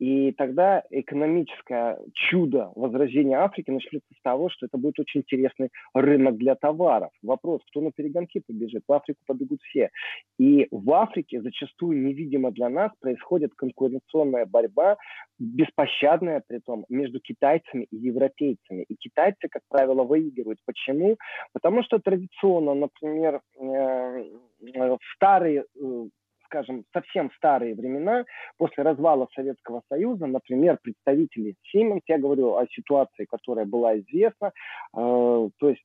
[0.04, 6.36] И тогда экономическое чудо возрождения Африки начнется с того, что это будет очень интересный рынок
[6.36, 7.12] для товаров.
[7.22, 8.84] Вопрос, кто на перегонки побежит?
[8.86, 9.92] В Африку побегут все.
[10.38, 14.98] И в Африке зачастую невидимо для нас происходит конкуренционная борьба,
[15.40, 18.84] беспощадная при том, между китайцами и европейцами.
[18.90, 20.60] И китайцы, как правило, выигрывают.
[20.66, 21.16] Почему?
[21.54, 24.24] Потому что традиционно, например, э,
[24.60, 26.08] в старые э,
[26.54, 28.26] скажем, совсем старые времена,
[28.58, 34.52] после развала Советского Союза, например, представители Siemens, я говорю о ситуации, которая была известна,
[34.96, 35.84] э, то есть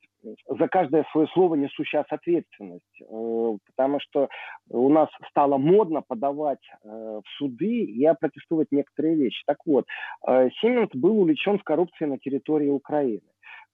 [0.48, 4.28] за каждое свое слово несу сейчас ответственность, э, потому что
[4.68, 9.42] у нас стало модно подавать э, в суды и опротестовать некоторые вещи.
[9.46, 9.86] Так вот,
[10.26, 13.22] Siemens был увлечен в коррупции на территории Украины.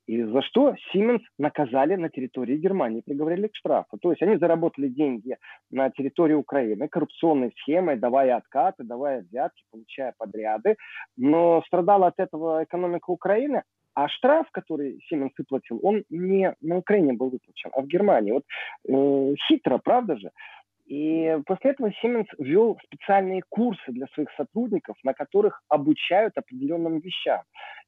[0.07, 3.99] И за что Siemens наказали на территории Германии, приговорили к штрафу.
[3.99, 5.37] То есть они заработали деньги
[5.71, 10.77] на территории Украины коррупционной схемой, давая откаты, давая взятки, получая подряды.
[11.17, 13.63] Но страдала от этого экономика Украины,
[13.95, 18.33] а штраф, который Siemens выплатил, он не на Украине был выплачен, а в Германии.
[18.33, 18.45] Вот
[18.89, 20.31] э, хитро, правда же?
[20.87, 27.41] И после этого Siemens ввел специальные курсы для своих сотрудников, на которых обучают определенным вещам.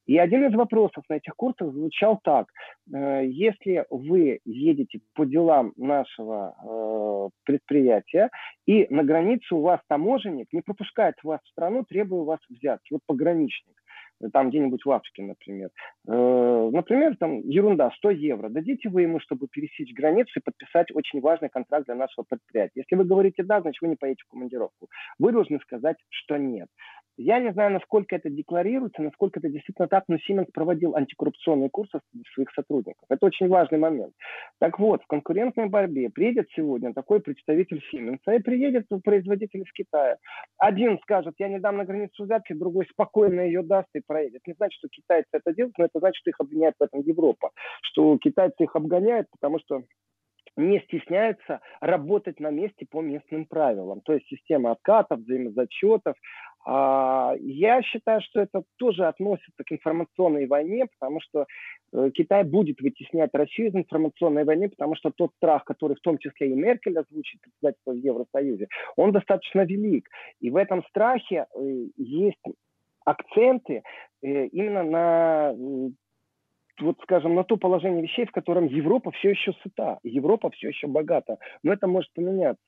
[0.07, 2.49] И один из вопросов на этих курсах звучал так.
[2.93, 8.31] Э, если вы едете по делам нашего э, предприятия,
[8.67, 12.93] и на границе у вас таможенник не пропускает вас в страну, требуя у вас взятки,
[12.93, 13.75] вот пограничник,
[14.33, 15.71] там где-нибудь в Африке, например.
[16.09, 18.49] Э, например, там ерунда, 100 евро.
[18.49, 22.81] Дадите вы ему, чтобы пересечь границу и подписать очень важный контракт для нашего предприятия.
[22.81, 24.89] Если вы говорите «да», значит вы не поедете в командировку.
[25.19, 26.69] Вы должны сказать, что «нет».
[27.19, 31.99] Я не знаю, насколько это декларируется, насколько это действительно так, но Siemens проводил антикоррупционные курсы
[32.35, 33.05] своих сотрудников.
[33.09, 34.13] Это очень важный момент.
[34.59, 40.19] Так вот, в конкурентной борьбе приедет сегодня такой представитель Siemens, и приедет производитель из Китая.
[40.59, 44.43] Один скажет, я не дам на границу взятки, другой спокойно ее даст и проедет.
[44.47, 47.51] Не значит, что китайцы это делают, но это значит, что их обвиняет в этом Европа.
[47.83, 49.83] Что китайцы их обгоняют, потому что
[50.57, 54.01] не стесняются работать на месте по местным правилам.
[54.01, 56.17] То есть система откатов, взаимозачетов.
[56.65, 61.47] А, я считаю, что это тоже относится к информационной войне, потому что
[61.93, 66.19] э, Китай будет вытеснять Россию из информационной войны, потому что тот страх, который в том
[66.19, 68.67] числе и Меркель озвучит, председательство в Евросоюзе,
[68.97, 70.09] он достаточно велик.
[70.41, 72.43] И в этом страхе э, есть
[73.05, 73.83] акценты
[74.23, 75.55] э, именно на
[76.81, 80.87] вот, скажем, на то положение вещей, в котором Европа все еще сыта, Европа все еще
[80.87, 81.39] богата.
[81.63, 82.65] Но это может поменяться.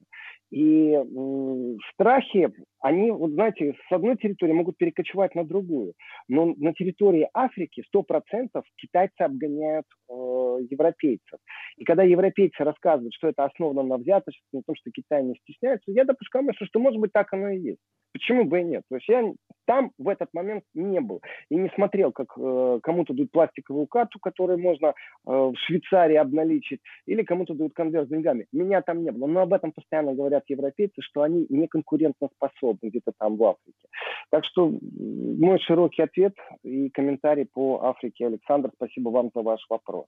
[0.51, 5.93] И э, страхи, они, вот знаете, с одной территории могут перекочевать на другую.
[6.27, 10.13] Но на территории Африки 100% китайцы обгоняют э,
[10.59, 11.39] европейцев.
[11.77, 15.91] И когда европейцы рассказывают, что это основано на взяточестве, на том, что Китай не стесняется,
[15.91, 17.81] я допускаю мысль, что, может быть, так оно и есть.
[18.13, 18.83] Почему бы и нет?
[18.89, 19.23] То есть я
[19.67, 24.19] там в этот момент не был и не смотрел, как э, кому-то дают пластиковую карту,
[24.19, 24.93] которую можно э,
[25.27, 28.47] в Швейцарии обналичить, или кому-то дают конверт с деньгами.
[28.51, 29.27] Меня там не было.
[29.27, 33.89] Но об этом постоянно говорят европейцы, что они не конкурентоспособны где-то там в Африке.
[34.31, 38.27] Так что мой широкий ответ и комментарий по Африке.
[38.27, 40.07] Александр, спасибо вам за ваш вопрос.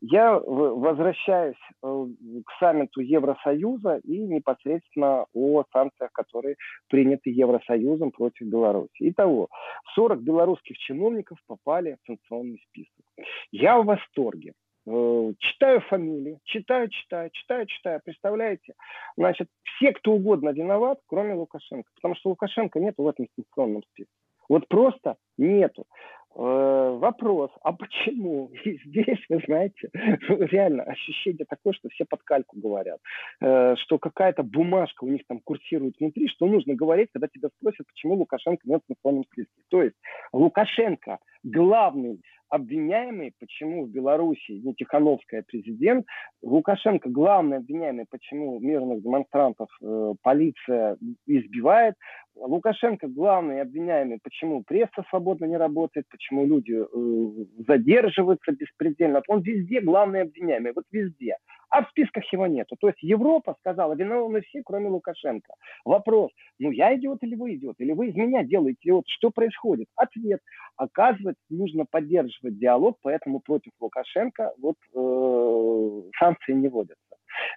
[0.00, 2.06] Я возвращаюсь э,
[2.44, 6.56] к саммиту Евросоюза и непосредственно о санкциях, которые
[6.88, 8.90] приняты Евросоюзом против Беларуси.
[8.98, 9.48] Итого,
[9.94, 13.04] 40 белорусских чиновников попали в санкционный список.
[13.52, 14.54] Я в восторге.
[14.86, 18.00] Э, читаю фамилии, читаю, читаю, читаю, читаю.
[18.04, 18.74] Представляете?
[19.16, 21.88] Значит, все, кто угодно виноват, кроме Лукашенко.
[21.94, 24.12] Потому что Лукашенко нет в этом санкционном списке.
[24.48, 25.86] Вот просто нету.
[26.34, 28.50] Э, вопрос, а почему?
[28.64, 32.98] И здесь, вы знаете, реально ощущение такое, что все под кальку говорят,
[33.40, 37.86] э, что какая-то бумажка у них там курсирует внутри, что нужно говорить, когда тебя спросят,
[37.86, 39.62] почему Лукашенко нет в национальном списке.
[39.68, 39.96] То есть
[40.32, 42.20] Лукашенко главный
[42.52, 46.04] обвиняемый, почему в Беларуси не Тихановская президент,
[46.42, 51.94] Лукашенко главный обвиняемый, почему мирных демонстрантов э, полиция избивает,
[52.36, 59.22] Лукашенко главный обвиняемый, почему пресса свободно не работает, почему люди э, задерживаются беспредельно.
[59.28, 61.38] Он везде главный обвиняемый, вот везде.
[61.72, 62.76] А в списках его нету.
[62.78, 65.54] То есть Европа сказала, виновны все, кроме Лукашенко.
[65.86, 67.76] Вопрос, ну я идиот или вы идиот?
[67.78, 69.04] Или вы из меня делаете идиот?
[69.08, 69.88] Что происходит?
[69.96, 70.40] Ответ.
[70.76, 77.01] Оказывается, нужно поддерживать диалог, поэтому против Лукашенко вот э, санкции не вводятся.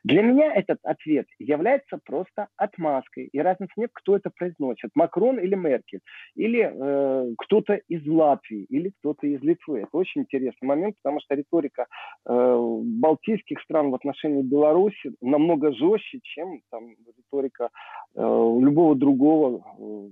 [0.04, 3.30] Для меня этот ответ является просто отмазкой.
[3.32, 4.92] И разницы нет, кто это произносит.
[4.96, 6.02] Макрон или Меркель.
[6.36, 8.66] Или э, кто-то из Латвии.
[8.70, 9.80] Или кто-то из Литвы.
[9.82, 11.88] Это очень интересный момент, потому что риторика
[12.26, 17.70] э, балтийских стран в отношении Беларуси намного жестче, чем там, риторика
[18.16, 20.10] э, любого другого э,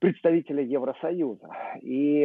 [0.00, 1.48] представителя Евросоюза.
[1.82, 2.22] И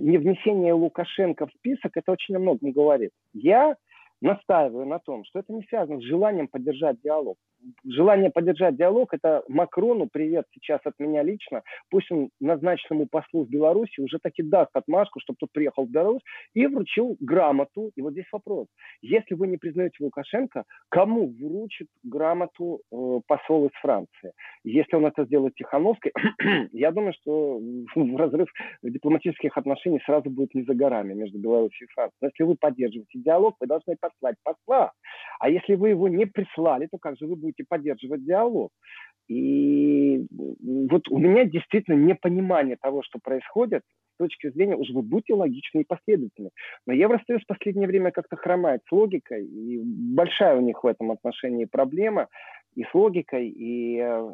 [0.00, 3.10] невнесение Лукашенко в список это очень о многом говорит.
[3.34, 3.76] Я
[4.20, 7.38] настаиваю на том, что это не связано с желанием поддержать диалог
[7.84, 11.62] желание поддержать диалог, это Макрону привет сейчас от меня лично.
[11.90, 16.22] Пусть он назначенному послу в Беларуси уже таки даст отмашку, чтобы тот приехал в Беларусь
[16.54, 17.90] и вручил грамоту.
[17.96, 18.66] И вот здесь вопрос.
[19.02, 24.32] Если вы не признаете Лукашенко, кому вручит грамоту э, посол из Франции?
[24.64, 26.12] Если он это сделает Тихановской,
[26.72, 27.60] я думаю, что
[28.16, 28.48] разрыв
[28.82, 32.18] дипломатических отношений сразу будет не за горами между Беларусью и Францией.
[32.20, 34.92] Но если вы поддерживаете диалог, вы должны послать посла.
[35.40, 38.70] А если вы его не прислали, то как же вы будете поддерживать диалог?
[39.28, 43.82] И вот у меня действительно непонимание того, что происходит,
[44.14, 46.50] с точки зрения, уже вы будьте логичны и последовательны.
[46.86, 51.12] Но Евросоюз в последнее время как-то хромает с логикой, и большая у них в этом
[51.12, 52.28] отношении проблема
[52.74, 54.30] и с логикой, и э,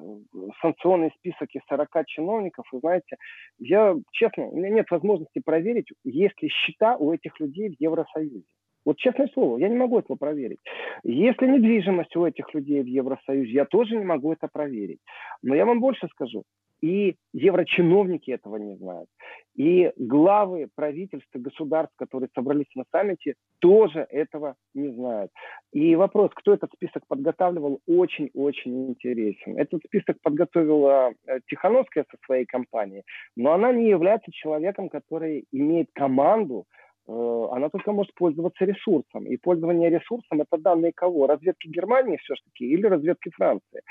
[0.61, 3.17] санкционный список из 40 чиновников, вы знаете,
[3.59, 8.45] я, честно, у меня нет возможности проверить, есть ли счета у этих людей в Евросоюзе.
[8.85, 10.61] Вот честное слово, я не могу этого проверить.
[11.05, 15.01] Если недвижимость у этих людей в Евросоюзе, я тоже не могу это проверить.
[15.43, 16.45] Но я вам больше скажу.
[16.85, 19.09] И еврочиновники этого не знают.
[19.55, 25.31] И главы правительств государств, которые собрались на саммите, тоже этого не знают.
[25.73, 29.57] И вопрос, кто этот список подготавливал, очень-очень интересен.
[29.57, 35.89] Этот список подготовила э, Тихановская со своей компанией, но она не является человеком, который имеет
[35.95, 36.67] команду,
[37.07, 39.27] она только может пользоваться ресурсом.
[39.27, 41.27] И пользование ресурсом– это данные кого?
[41.27, 43.83] Разведки Германии все-таки или разведки Франции?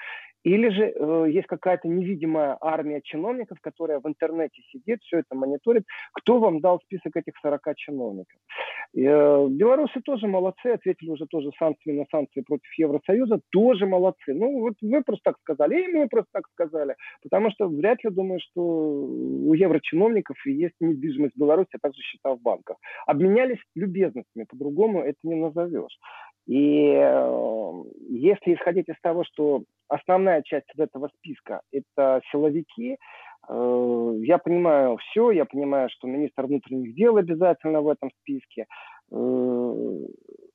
[0.44, 5.84] Или же э, есть какая-то невидимая армия чиновников, которая в интернете сидит, все это мониторит.
[6.14, 8.38] Кто вам дал список этих 40 чиновников?
[8.96, 14.34] Э, белорусы тоже молодцы, ответили уже тоже санкции на санкции против Евросоюза, тоже молодцы.
[14.34, 16.96] Ну, вот вы просто так сказали, и мы просто так сказали.
[17.22, 22.36] Потому что вряд ли думаю, что у еврочиновников есть недвижимость в Беларуси, а также счета
[22.36, 22.76] в банках.
[23.06, 25.98] Обменялись любезностями, по-другому это не назовешь.
[26.46, 32.98] И э, если исходить из того, что основная часть этого списка– это силовики,
[33.48, 38.66] э, я понимаю все, я понимаю, что министр внутренних дел обязательно в этом списке.
[39.12, 40.00] Э,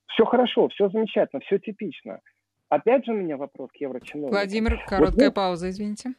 [0.09, 2.20] все хорошо, все замечательно, все типично.
[2.68, 4.38] Опять же у меня вопрос к еврочиновникам.
[4.38, 6.11] Владимир, короткая вот, пауза, извините.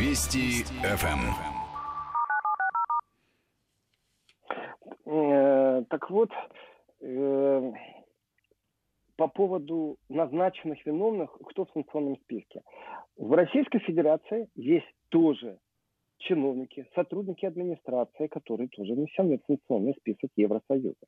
[0.00, 1.54] Вести ФМ.
[5.03, 5.03] Э,
[5.88, 6.30] так вот,
[7.00, 7.72] э,
[9.16, 12.62] по поводу назначенных виновных, кто в санкционном списке.
[13.16, 15.58] В Российской Федерации есть тоже
[16.18, 21.06] чиновники, сотрудники администрации, которые тоже внесены в санкционный список Евросоюза.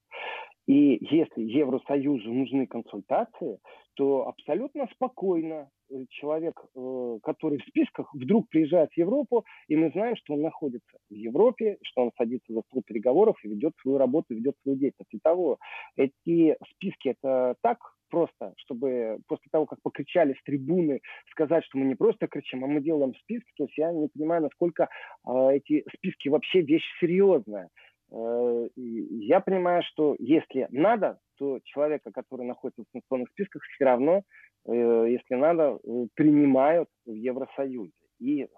[0.66, 3.58] И если Евросоюзу нужны консультации,
[3.94, 9.90] то абсолютно спокойно э, человек, э, который в списках, вдруг приезжает в Европу, и мы
[9.90, 13.98] знаем, что он находится в Европе, что он садится за стол переговоров и ведет свою
[13.98, 15.14] работу, ведет свою деятельность.
[15.14, 15.58] И того,
[15.96, 17.78] эти списки это так
[18.10, 21.00] просто, чтобы после того, как покричали с трибуны,
[21.30, 24.42] сказать, что мы не просто кричим, а мы делаем списки, то есть я не понимаю,
[24.42, 24.88] насколько
[25.26, 27.68] э, эти списки вообще вещь серьезная.
[28.12, 34.22] Э, я понимаю, что если надо, то человека, который находится в санкционных списках, все равно,
[34.66, 38.48] э, если надо, э, принимают в Евросоюзе и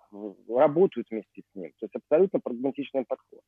[0.48, 1.70] работают вместе с ним.
[1.80, 3.40] То есть абсолютно прагматичный подход.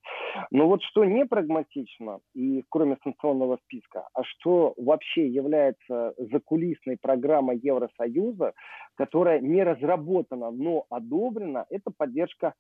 [0.51, 7.59] Но вот что не прагматично, и кроме санкционного списка, а что вообще является закулисной программой
[7.59, 8.55] Евросоюза,
[8.95, 12.55] которая не разработана, но одобрена, это поддержка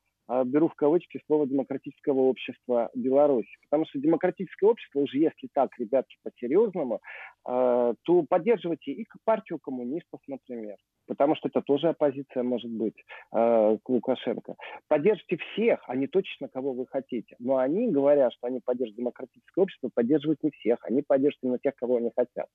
[0.45, 3.51] беру в кавычки слово демократического общества Беларуси.
[3.69, 7.01] Потому что демократическое общество, уже если так, ребятки, по-серьезному,
[7.45, 10.77] а, то поддерживайте и партию коммунистов, например,
[11.07, 12.97] потому что это тоже оппозиция может быть
[13.33, 14.55] а, к Лукашенко.
[14.89, 17.37] Поддержите всех, а не точно кого вы хотите.
[17.39, 21.75] Но они, говорят, что они поддерживают демократическое общество, поддерживают не всех, они поддерживают именно тех,
[21.77, 22.47] кого они хотят.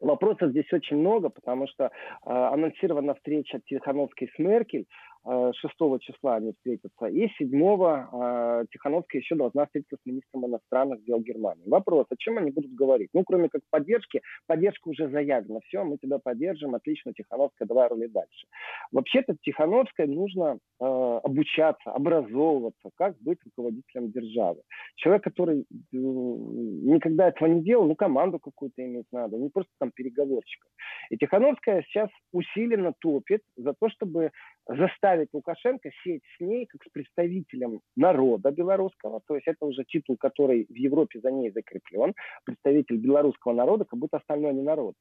[0.00, 1.90] Вопросов здесь очень много, потому что э,
[2.24, 4.86] анонсирована встреча Тихановской с Меркель,
[5.24, 11.02] 6 э, числа они встретятся, и 7 э, Тихановская еще должна встретиться с министром иностранных
[11.04, 11.66] дел Германии.
[11.66, 13.08] Вопрос, о чем они будут говорить?
[13.14, 15.60] Ну, кроме как поддержки, поддержка уже заявлена.
[15.66, 18.46] Все, мы тебя поддержим, отлично, Тихановская, давай рули дальше.
[18.92, 24.60] Вообще-то Тихановской нужно э, обучаться, образовываться, как быть руководителем державы.
[24.96, 29.90] Человек, который э, никогда этого не делал, ну, команду какую-то иметь надо, не просто там
[29.90, 30.70] переговорщиков.
[31.08, 34.32] И Тихановская сейчас усиленно топит за то, чтобы
[34.66, 40.16] заставить Лукашенко сеять с ней как с представителем народа белорусского, то есть это уже титул,
[40.16, 44.94] который в Европе за ней закреплен, представитель белорусского народа, как будто остальное не народ.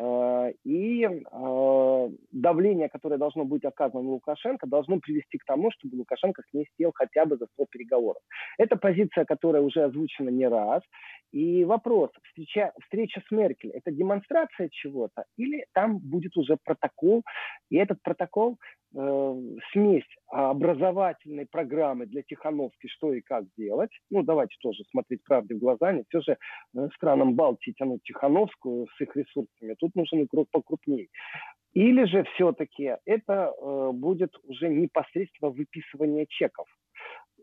[0.00, 5.96] А, и а, давление, которое должно быть оказано на Лукашенко, должно привести к тому, чтобы
[5.96, 8.22] Лукашенко с ней сел хотя бы за стол переговоров.
[8.58, 10.82] Это позиция, которая уже озвучена не раз.
[11.30, 17.24] И вопрос, встреча, встреча с Меркель, это демонстрация чего-то или там будет уже протокол,
[17.70, 18.56] и этот протокол
[19.04, 23.90] э, смесь образовательной программы для Тихановской, что и как делать.
[24.10, 25.92] Ну, давайте тоже смотреть правде в глаза.
[25.92, 29.74] Не все же э, странам Балтии тянуть Тихановскую с их ресурсами.
[29.78, 31.08] Тут нужен игрок покрупнее.
[31.74, 36.66] Или же все-таки это э, будет уже непосредственно выписывание чеков.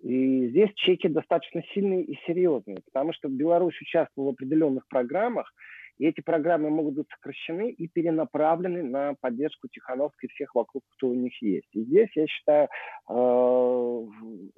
[0.01, 5.53] И здесь чеки достаточно сильные и серьезные, потому что Беларусь участвовала в определенных программах,
[6.01, 11.13] и эти программы могут быть сокращены и перенаправлены на поддержку Тихановской всех вокруг, кто у
[11.13, 11.67] них есть.
[11.73, 12.69] И здесь, я считаю,
[13.07, 14.07] э,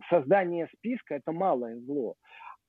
[0.09, 2.15] создание списка– это малое зло.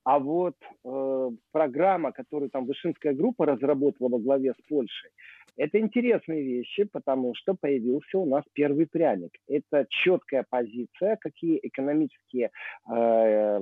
[0.02, 5.10] А вот э, программа, которую там Вышинская группа разработала во главе с Польшей,
[5.56, 9.30] это интересные вещи, потому что появился у нас первый пряник.
[9.46, 12.50] Это четкая позиция, какие экономические
[12.90, 13.60] э,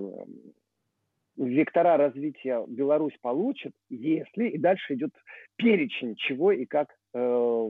[1.36, 5.10] вектора развития Беларусь получит, если и дальше идет
[5.56, 7.68] перечень чего и как э,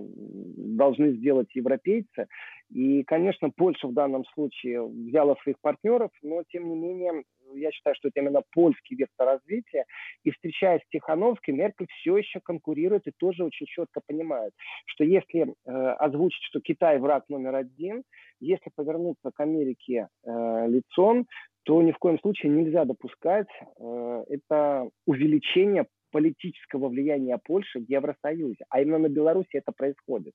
[0.56, 2.26] должны сделать европейцы.
[2.70, 7.24] И, конечно, Польша в данном случае взяла своих партнеров, но, тем не менее,
[7.57, 9.84] я считаю, что это именно польский вектор развития.
[10.24, 14.53] И встречаясь с Тихановской, Меркель все еще конкурирует и тоже очень четко понимает,
[14.86, 18.03] что если э, озвучить, что Китай враг номер один,
[18.40, 21.26] если повернуться к Америке э, лицом,
[21.64, 23.48] то ни в коем случае нельзя допускать
[23.78, 30.34] э, это увеличение политического влияния Польши в Евросоюзе, а именно на Беларуси это происходит.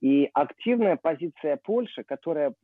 [0.00, 2.54] И активная позиция Польши, которая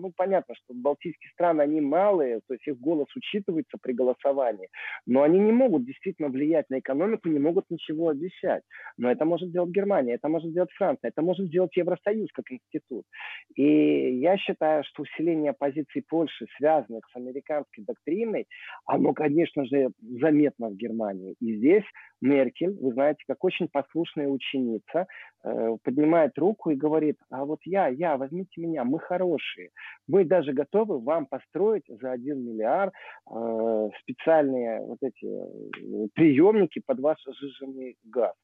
[0.00, 4.68] ну, понятно, что балтийские страны, они малые, то есть их голос учитывается при голосовании,
[5.06, 8.62] но они не могут действительно влиять на экономику, не могут ничего обещать.
[8.96, 13.04] Но это может сделать Германия, это может сделать Франция, это может сделать Евросоюз как институт.
[13.54, 18.46] И я считаю, что усиление позиций Польши, связанных с американской доктриной,
[18.86, 21.34] оно, конечно же, заметно в Германии.
[21.40, 21.84] И здесь
[22.20, 25.06] Меркель, вы знаете, как очень послушная ученица,
[25.42, 29.70] э, поднимает руку и говорит, а вот я, я, возьмите меня, мы хорошие.
[30.06, 32.92] Мы даже готовы вам построить за 1 миллиард
[33.30, 38.34] э, специальные вот эти э, приемники под ваш сжиженный газ.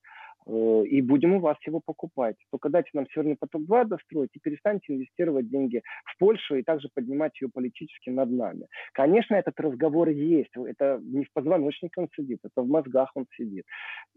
[0.46, 2.36] Э, и будем у вас его покупать.
[2.50, 7.40] Только дайте нам Северный поток-2 достроить и перестаньте инвестировать деньги в Польшу и также поднимать
[7.40, 8.66] ее политически над нами.
[8.92, 10.50] Конечно, этот разговор есть.
[10.54, 13.64] Это не в позвоночнике он сидит, это в мозгах он сидит.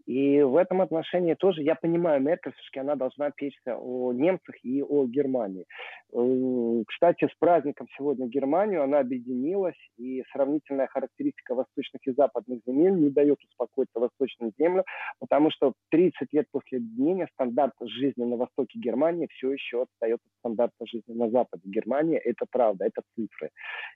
[0.06, 4.82] И в этом отношении тоже я понимаю Меркель, все-таки она должна печься о немцах и
[4.82, 5.66] о Германии.
[6.12, 12.94] Э, кстати, с праздником сегодня Германию она объединилась, и сравнительная характеристика восточных и западных земель
[12.94, 14.84] не дает успокоиться восточным землям,
[15.18, 20.20] потому что 30 30 лет после объединения стандарт жизни на востоке Германии все еще отстает
[20.24, 22.18] от стандарта жизни на западе Германии.
[22.18, 23.50] Это правда, это цифры.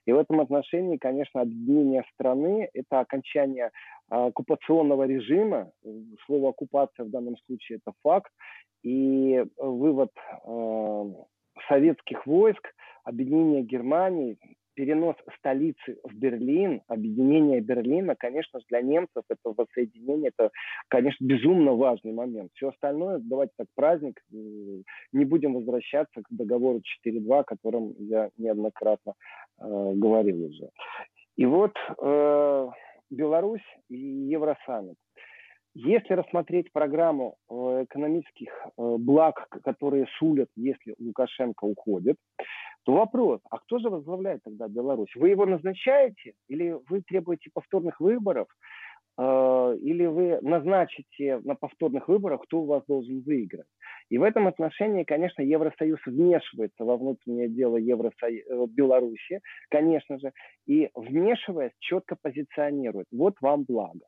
[0.05, 3.71] И в этом отношении, конечно, объединение страны– это окончание
[4.09, 5.71] а, оккупационного режима.
[6.25, 8.31] Слово оккупация в данном случае– это факт.
[8.83, 10.11] И вывод
[10.45, 11.03] э,
[11.67, 12.61] советских войск,
[13.03, 14.37] объединение Германии,
[14.75, 20.51] перенос столицы в Берлин, объединение Берлина, конечно же, для немцев это воссоединение, это,
[20.87, 22.51] конечно, безумно важный момент.
[22.53, 29.13] Все остальное, давайте так, праздник, не будем возвращаться к договору 4.2, о котором я неоднократно
[29.59, 30.69] э, говорил уже.
[31.37, 32.67] И вот э,
[33.09, 34.97] Беларусь и Евросаммит.
[35.77, 42.15] Если рассмотреть программу э, экономических э, благ, которые сулят, если Лукашенко уходит,
[42.85, 45.13] то вопрос, а кто же возглавляет тогда Беларусь?
[45.15, 48.47] Вы его назначаете или вы требуете повторных выборов?
[49.17, 53.67] Э, или вы назначите на повторных выборах, кто у вас должен выиграть.
[54.09, 60.31] И в этом отношении, конечно, Евросоюз вмешивается во внутреннее дело Евросоюза, Беларуси, конечно же,
[60.67, 63.07] и вмешиваясь, четко позиционирует.
[63.11, 64.05] Вот вам благо.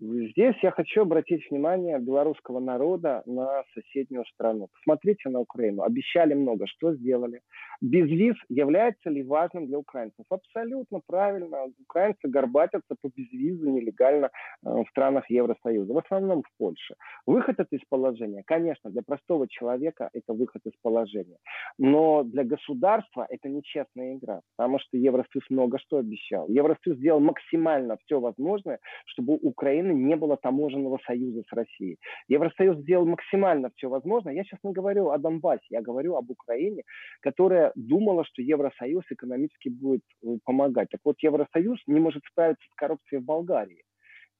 [0.00, 4.68] Здесь я хочу обратить внимание белорусского народа на соседнюю страну.
[4.72, 5.82] Посмотрите на Украину.
[5.82, 7.40] Обещали много, что сделали.
[7.80, 10.24] Безвиз является ли важным для украинцев?
[10.30, 11.64] Абсолютно правильно.
[11.82, 16.94] Украинцы горбатятся по безвизу нелегально э, в странах Евросоюза, в основном в Польше.
[17.26, 21.38] Выход это из положения, конечно, для простого человека это выход из положения.
[21.76, 26.48] Но для государства это нечестная игра, потому что Евросоюз много что обещал.
[26.48, 31.98] Евросоюз сделал максимально все возможное, чтобы Украина Украины не было таможенного союза с Россией.
[32.28, 34.34] Евросоюз сделал максимально все возможное.
[34.34, 36.82] Я сейчас не говорю о Донбассе, я говорю об Украине,
[37.20, 40.88] которая думала, что Евросоюз экономически будет э, помогать.
[40.90, 43.82] Так вот, Евросоюз не может справиться с коррупцией в Болгарии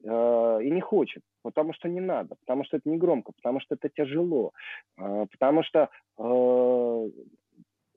[0.04, 3.74] э, и не хочет, потому что не надо, потому что это не громко, потому что
[3.74, 4.52] это тяжело,
[4.98, 5.88] э, потому что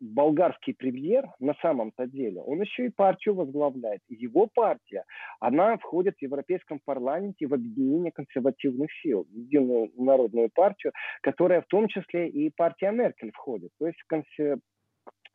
[0.02, 4.02] болгарский премьер на самом-то деле, он еще и партию возглавляет.
[4.10, 5.06] Его партия,
[5.40, 10.92] она входит в Европейском парламенте в объединение консервативных сил, в Единую народную партию,
[11.22, 13.70] которая в том числе и партия Меркель входит.
[13.80, 14.00] То есть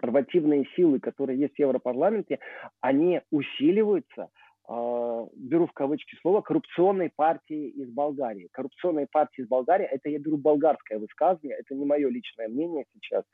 [0.01, 2.41] консервативные силы, которые есть в Европарламенте,
[2.81, 4.29] они усиливаются–
[4.69, 8.49] беру в кавычки слово, коррупционной партии из Болгарии.
[8.53, 13.25] Коррупционные партии из Болгарии, это я беру болгарское высказывание, это не мое личное мнение сейчас.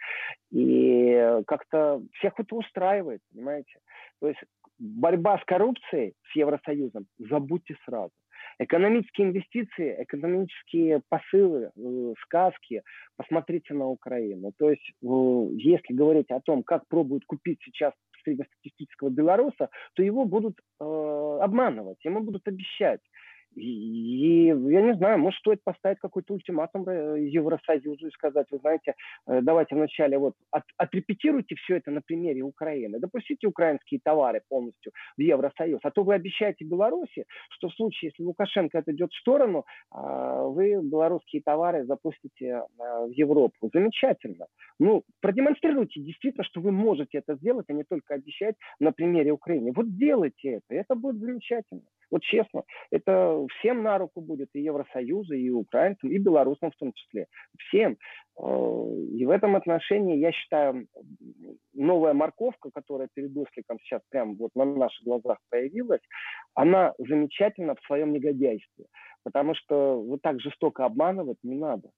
[0.51, 3.79] И как-то всех это устраивает, понимаете?
[4.21, 4.41] То есть
[4.79, 8.13] борьба с коррупцией с Евросоюзом, забудьте сразу.
[8.59, 12.83] Экономические инвестиции, экономические посылы, э, сказки,
[13.17, 14.53] посмотрите на Украину.
[14.59, 15.07] То есть, э,
[15.57, 17.93] если говорить о том, как пробуют купить сейчас
[18.25, 20.85] среднестатистического белоруса, то его будут э,
[21.41, 23.01] обманывать, ему будут обещать.
[23.55, 28.95] И, я не знаю, может, стоит поставить какой-то ультиматум э, Евросоюзу и сказать, вы знаете,
[29.27, 34.93] э, давайте вначале вот от, отрепетируйте все это на примере Украины, допустите украинские товары полностью
[35.17, 39.65] в Евросоюз, а то вы обещаете Беларуси, что в случае, если Лукашенко отойдет в сторону,
[39.91, 43.71] а, вы белорусские товары запустите а, в Европу.
[43.73, 44.47] Замечательно.
[44.79, 49.73] Ну, продемонстрируйте действительно, что вы можете это сделать, а не только обещать на примере Украины.
[49.75, 51.83] Вот делайте это, это будет замечательно.
[52.13, 56.93] Вот честно, это всем на руку будет, и Евросоюзу, и украинцам, и белорусам в том
[56.93, 57.27] числе.
[57.59, 57.97] Всем.
[58.39, 60.87] Э, и в этом отношении, я считаю,
[61.73, 66.03] новая морковка, которая перед Осликом сейчас прямо вот на наших глазах появилась,
[66.53, 68.85] она замечательна в своем негодяйстве.
[69.25, 71.89] Потому что вот так жестоко обманывать не надо.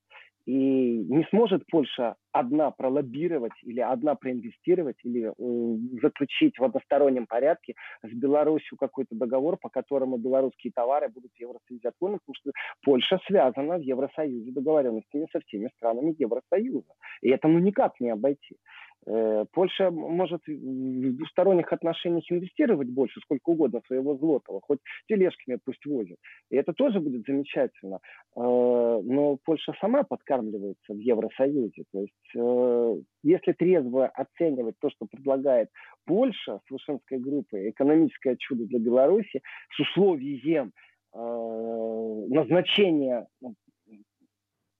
[0.47, 7.75] И не сможет Польша одна пролоббировать или одна проинвестировать или э, заключить в одностороннем порядке
[8.03, 12.51] с Беларусью какой-то договор, по которому белорусские товары будут в Евросоюзе отклонены, потому что
[12.83, 16.93] Польша связана в Евросоюзе договоренностями со всеми странами Евросоюза.
[17.23, 18.57] И это ну никак не обойти.
[19.07, 24.79] Э, Польша может в двусторонних отношениях инвестировать больше, сколько угодно своего злотого, хоть
[25.09, 26.19] тележками пусть возят.
[26.51, 28.01] И это тоже будет замечательно.
[28.37, 31.85] Э, но Польша сама подкармливается в Евросоюзе.
[31.93, 35.69] То есть, э, если трезво оценивать то, что предлагает
[36.07, 40.73] Польша с Вышинской группой, экономическое чудо для Беларуси, с условием
[41.17, 43.29] назначения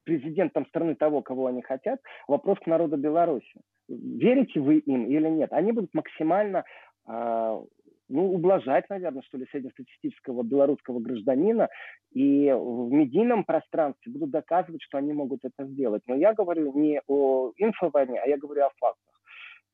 [0.05, 5.53] президентом страны того, кого они хотят, вопрос к народу Беларуси верите вы им или нет,
[5.53, 6.65] они будут максимально
[7.07, 7.61] э,
[8.09, 11.69] ну, ублажать, наверное, что ли, среднестатистического белорусского гражданина
[12.13, 16.03] и в медийном пространстве будут доказывать, что они могут это сделать.
[16.07, 19.14] Но я говорю не о инфовойне, а я говорю о фактах.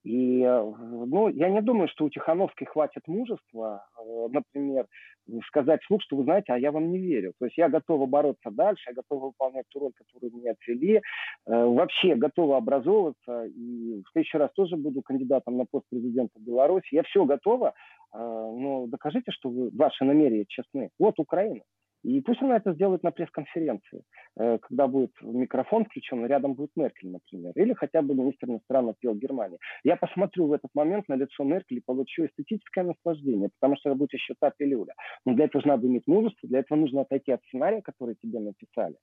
[0.03, 4.87] И, ну, я не думаю, что у Тихановской хватит мужества, э, например,
[5.47, 7.35] сказать вслух, что вы знаете, а я вам не верю.
[7.39, 11.01] То есть я готова бороться дальше, я готова выполнять ту роль, которую мне отвели, э,
[11.47, 13.45] вообще готова образовываться.
[13.45, 16.95] И в следующий раз тоже буду кандидатом на пост президента Беларуси.
[16.95, 17.75] Я все готова,
[18.15, 20.89] э, но докажите, что вы, ваши намерения честны.
[20.99, 21.61] Вот Украина.
[22.03, 24.03] И пусть она это сделает на пресс-конференции,
[24.39, 29.15] э, когда будет микрофон включен, рядом будет Меркель, например, или хотя бы министр иностранных дел
[29.15, 29.59] Германии.
[29.85, 33.99] Я посмотрю в этот момент на лицо Меркель и получу эстетическое наслаждение, потому что это
[33.99, 34.95] будет еще та пилюля.
[35.27, 38.97] Но для этого надо иметь мужество, для этого нужно отойти от сценария, который тебе написали.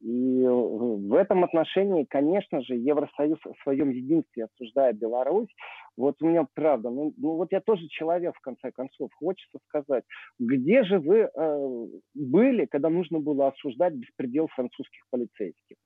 [0.00, 5.48] И в этом отношении, конечно же, Евросоюз в своем единстве осуждая Беларусь,
[5.96, 10.04] вот у меня правда, ну, ну вот я тоже человек, в конце концов, хочется сказать,
[10.38, 15.76] где же вы э, были, когда нужно было осуждать беспредел французских полицейских?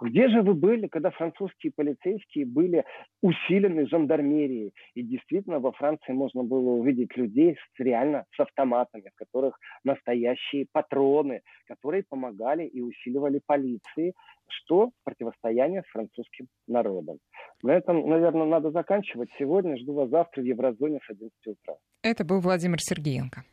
[0.00, 2.84] Где же вы были, когда французские полицейские были
[3.20, 4.72] усилены жандармерией?
[4.94, 10.66] И действительно во Франции можно было увидеть людей с, реально с автоматами, в которых настоящие
[10.72, 14.14] патроны, которые помогали и усиливали полиции,
[14.48, 17.18] что противостояние с французским народом.
[17.62, 19.30] На этом, наверное, надо заканчивать.
[19.38, 21.76] Сегодня жду вас завтра в Еврозоне с 11 утра.
[22.02, 23.44] Это был Владимир Сергеенко.